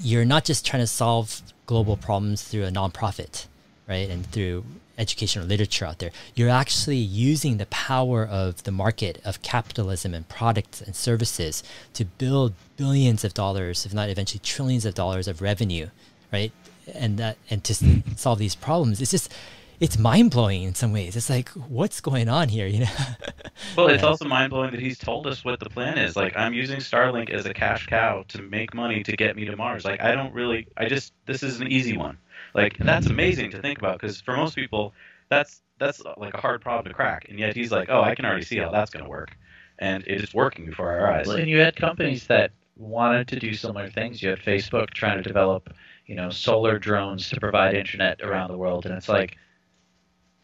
you're 0.00 0.24
not 0.24 0.44
just 0.44 0.64
trying 0.66 0.82
to 0.82 0.86
solve 0.86 1.42
global 1.66 1.96
problems 1.96 2.42
through 2.42 2.64
a 2.64 2.70
nonprofit, 2.70 3.46
right? 3.88 4.08
And 4.08 4.26
through 4.26 4.64
educational 4.98 5.46
literature 5.46 5.84
out 5.84 5.98
there. 5.98 6.10
You're 6.34 6.50
actually 6.50 6.96
using 6.96 7.56
the 7.56 7.66
power 7.66 8.26
of 8.26 8.62
the 8.64 8.70
market 8.70 9.20
of 9.24 9.42
capitalism 9.42 10.14
and 10.14 10.28
products 10.28 10.80
and 10.80 10.94
services 10.94 11.62
to 11.94 12.04
build 12.04 12.54
billions 12.76 13.24
of 13.24 13.34
dollars, 13.34 13.86
if 13.86 13.94
not 13.94 14.08
eventually 14.08 14.40
trillions 14.40 14.84
of 14.84 14.94
dollars 14.94 15.28
of 15.28 15.40
revenue, 15.40 15.88
right? 16.32 16.52
And 16.94 17.18
that 17.18 17.36
and 17.50 17.62
to 17.64 17.72
mm. 17.72 18.18
solve 18.18 18.38
these 18.38 18.54
problems, 18.54 19.00
it's 19.00 19.10
just 19.10 19.32
it's 19.80 19.98
mind 19.98 20.30
blowing 20.30 20.62
in 20.62 20.76
some 20.76 20.92
ways. 20.92 21.16
It's 21.16 21.28
like, 21.28 21.48
what's 21.50 22.00
going 22.00 22.28
on 22.28 22.48
here? 22.48 22.68
You 22.68 22.80
know. 22.80 22.96
well, 23.76 23.88
it's 23.88 24.04
also 24.04 24.24
mind 24.26 24.50
blowing 24.50 24.70
that 24.70 24.78
he's 24.78 24.96
told 24.96 25.26
us 25.26 25.44
what 25.44 25.58
the 25.58 25.68
plan 25.68 25.98
is. 25.98 26.14
Like, 26.14 26.36
I'm 26.36 26.54
using 26.54 26.78
Starlink 26.78 27.30
as 27.30 27.46
a 27.46 27.52
cash 27.52 27.86
cow 27.86 28.24
to 28.28 28.42
make 28.42 28.74
money 28.74 29.02
to 29.02 29.16
get 29.16 29.34
me 29.34 29.44
to 29.46 29.56
Mars. 29.56 29.84
Like, 29.84 30.00
I 30.00 30.14
don't 30.14 30.32
really. 30.32 30.68
I 30.76 30.86
just 30.86 31.12
this 31.26 31.42
is 31.42 31.60
an 31.60 31.66
easy 31.66 31.96
one. 31.96 32.16
Like, 32.54 32.78
and 32.80 32.88
that's 32.88 33.06
amazing 33.06 33.50
to 33.52 33.60
think 33.60 33.78
about 33.78 34.00
because 34.00 34.20
for 34.20 34.36
most 34.36 34.54
people, 34.54 34.92
that's 35.28 35.62
that's 35.78 36.02
like 36.16 36.34
a 36.34 36.40
hard 36.40 36.60
problem 36.60 36.86
to 36.86 36.94
crack. 36.94 37.26
And 37.28 37.38
yet 37.38 37.54
he's 37.54 37.72
like, 37.72 37.88
oh, 37.90 38.02
I 38.02 38.14
can 38.14 38.24
already 38.24 38.44
see 38.44 38.58
how 38.58 38.70
that's 38.70 38.90
going 38.90 39.04
to 39.04 39.10
work, 39.10 39.36
and 39.78 40.04
it 40.06 40.22
is 40.22 40.34
working 40.34 40.66
before 40.66 40.90
our 40.90 41.10
eyes. 41.12 41.28
And 41.28 41.48
you 41.48 41.58
had 41.58 41.76
companies 41.76 42.26
that 42.26 42.52
wanted 42.76 43.28
to 43.28 43.38
do 43.38 43.54
similar 43.54 43.88
things. 43.90 44.22
You 44.22 44.30
had 44.30 44.38
Facebook 44.38 44.90
trying 44.90 45.16
to 45.16 45.22
develop, 45.22 45.74
you 46.06 46.14
know, 46.14 46.30
solar 46.30 46.78
drones 46.78 47.28
to 47.30 47.40
provide 47.40 47.74
internet 47.74 48.20
around 48.22 48.50
the 48.50 48.58
world, 48.58 48.86
and 48.86 48.94
it's 48.94 49.08
like 49.08 49.36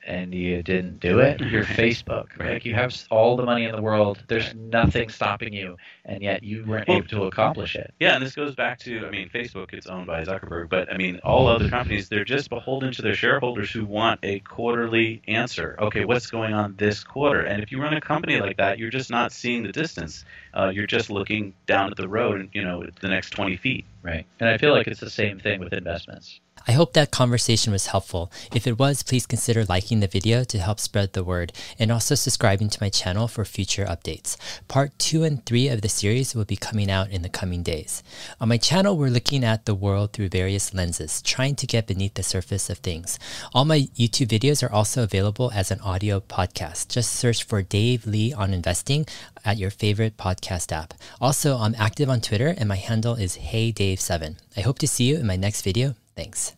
and 0.08 0.34
you 0.34 0.62
didn't 0.62 1.00
do 1.00 1.20
it, 1.20 1.40
you're 1.40 1.64
Facebook. 1.82 2.26
Right? 2.38 2.54
Like 2.54 2.64
you 2.64 2.74
have 2.74 2.96
all 3.10 3.36
the 3.36 3.44
money 3.44 3.64
in 3.64 3.76
the 3.76 3.82
world. 3.82 4.24
There's 4.26 4.54
nothing 4.54 5.10
stopping 5.10 5.52
you, 5.52 5.76
and 6.04 6.22
yet 6.22 6.42
you 6.42 6.64
weren't 6.66 6.88
able 6.88 7.06
to 7.08 7.24
accomplish 7.24 7.76
it. 7.76 7.94
Yeah, 8.00 8.14
and 8.14 8.24
this 8.24 8.34
goes 8.34 8.54
back 8.54 8.78
to 8.80 9.06
I 9.06 9.10
mean, 9.10 9.28
Facebook 9.28 9.74
is 9.74 9.86
owned 9.86 10.06
by 10.06 10.24
Zuckerberg, 10.24 10.70
but 10.70 10.92
I 10.92 10.96
mean, 10.96 11.20
all 11.22 11.46
other 11.46 11.68
companies 11.68 12.08
they're 12.08 12.24
just 12.24 12.48
beholden 12.48 12.92
to 12.92 13.02
their 13.02 13.14
shareholders 13.14 13.70
who 13.70 13.84
want 13.84 14.20
a 14.22 14.40
quarterly 14.40 15.22
answer. 15.28 15.76
Okay, 15.78 16.04
what's 16.04 16.28
going 16.28 16.54
on 16.54 16.74
this 16.76 17.04
quarter? 17.04 17.42
And 17.42 17.62
if 17.62 17.70
you 17.70 17.80
run 17.80 17.94
a 17.94 18.00
company 18.00 18.40
like 18.40 18.56
that, 18.56 18.78
you're 18.78 18.90
just 18.90 19.10
not 19.10 19.30
seeing 19.30 19.62
the 19.62 19.72
distance. 19.72 20.24
Uh, 20.54 20.68
you're 20.68 20.86
just 20.86 21.10
looking 21.10 21.54
down 21.66 21.90
at 21.90 21.96
the 21.96 22.08
road, 22.08 22.48
you 22.52 22.62
know, 22.62 22.84
the 23.00 23.08
next 23.08 23.30
20 23.30 23.56
feet. 23.56 23.84
Right. 24.02 24.26
And 24.40 24.48
I 24.48 24.58
feel 24.58 24.72
like 24.72 24.86
it's 24.86 25.00
the 25.00 25.10
same 25.10 25.38
thing 25.38 25.60
with 25.60 25.72
investments. 25.72 26.40
I 26.66 26.72
hope 26.72 26.92
that 26.92 27.10
conversation 27.10 27.72
was 27.72 27.86
helpful. 27.86 28.30
If 28.54 28.66
it 28.66 28.78
was, 28.78 29.02
please 29.02 29.26
consider 29.26 29.64
liking 29.64 30.00
the 30.00 30.06
video 30.06 30.44
to 30.44 30.58
help 30.58 30.80
spread 30.80 31.12
the 31.12 31.24
word 31.24 31.52
and 31.78 31.90
also 31.90 32.14
subscribing 32.14 32.68
to 32.70 32.78
my 32.82 32.88
channel 32.88 33.28
for 33.28 33.44
future 33.44 33.84
updates. 33.84 34.36
Part 34.66 34.98
2 34.98 35.24
and 35.24 35.44
3 35.46 35.68
of 35.68 35.82
the 35.82 35.88
series 35.88 36.34
will 36.34 36.44
be 36.44 36.56
coming 36.56 36.90
out 36.90 37.10
in 37.10 37.22
the 37.22 37.28
coming 37.28 37.62
days. 37.62 38.02
On 38.40 38.48
my 38.48 38.58
channel, 38.58 38.96
we're 38.96 39.08
looking 39.08 39.44
at 39.44 39.64
the 39.64 39.74
world 39.74 40.12
through 40.12 40.28
various 40.28 40.74
lenses, 40.74 41.22
trying 41.22 41.56
to 41.56 41.66
get 41.66 41.86
beneath 41.86 42.14
the 42.14 42.22
surface 42.22 42.68
of 42.68 42.78
things. 42.78 43.18
All 43.54 43.64
my 43.64 43.80
YouTube 43.96 44.28
videos 44.28 44.62
are 44.62 44.72
also 44.72 45.02
available 45.02 45.50
as 45.54 45.70
an 45.70 45.80
audio 45.80 46.20
podcast. 46.20 46.88
Just 46.88 47.12
search 47.12 47.44
for 47.44 47.62
Dave 47.62 48.06
Lee 48.06 48.32
on 48.32 48.52
investing 48.52 49.06
at 49.44 49.58
your 49.58 49.70
favorite 49.70 50.16
podcast 50.38 50.72
app. 50.72 50.94
Also, 51.20 51.56
I'm 51.56 51.74
active 51.76 52.08
on 52.08 52.20
Twitter 52.20 52.54
and 52.56 52.68
my 52.68 52.76
handle 52.76 53.14
is 53.14 53.36
HeyDave7. 53.36 54.36
I 54.56 54.60
hope 54.60 54.78
to 54.80 54.88
see 54.88 55.04
you 55.04 55.16
in 55.16 55.26
my 55.26 55.36
next 55.36 55.62
video. 55.62 55.94
Thanks. 56.16 56.57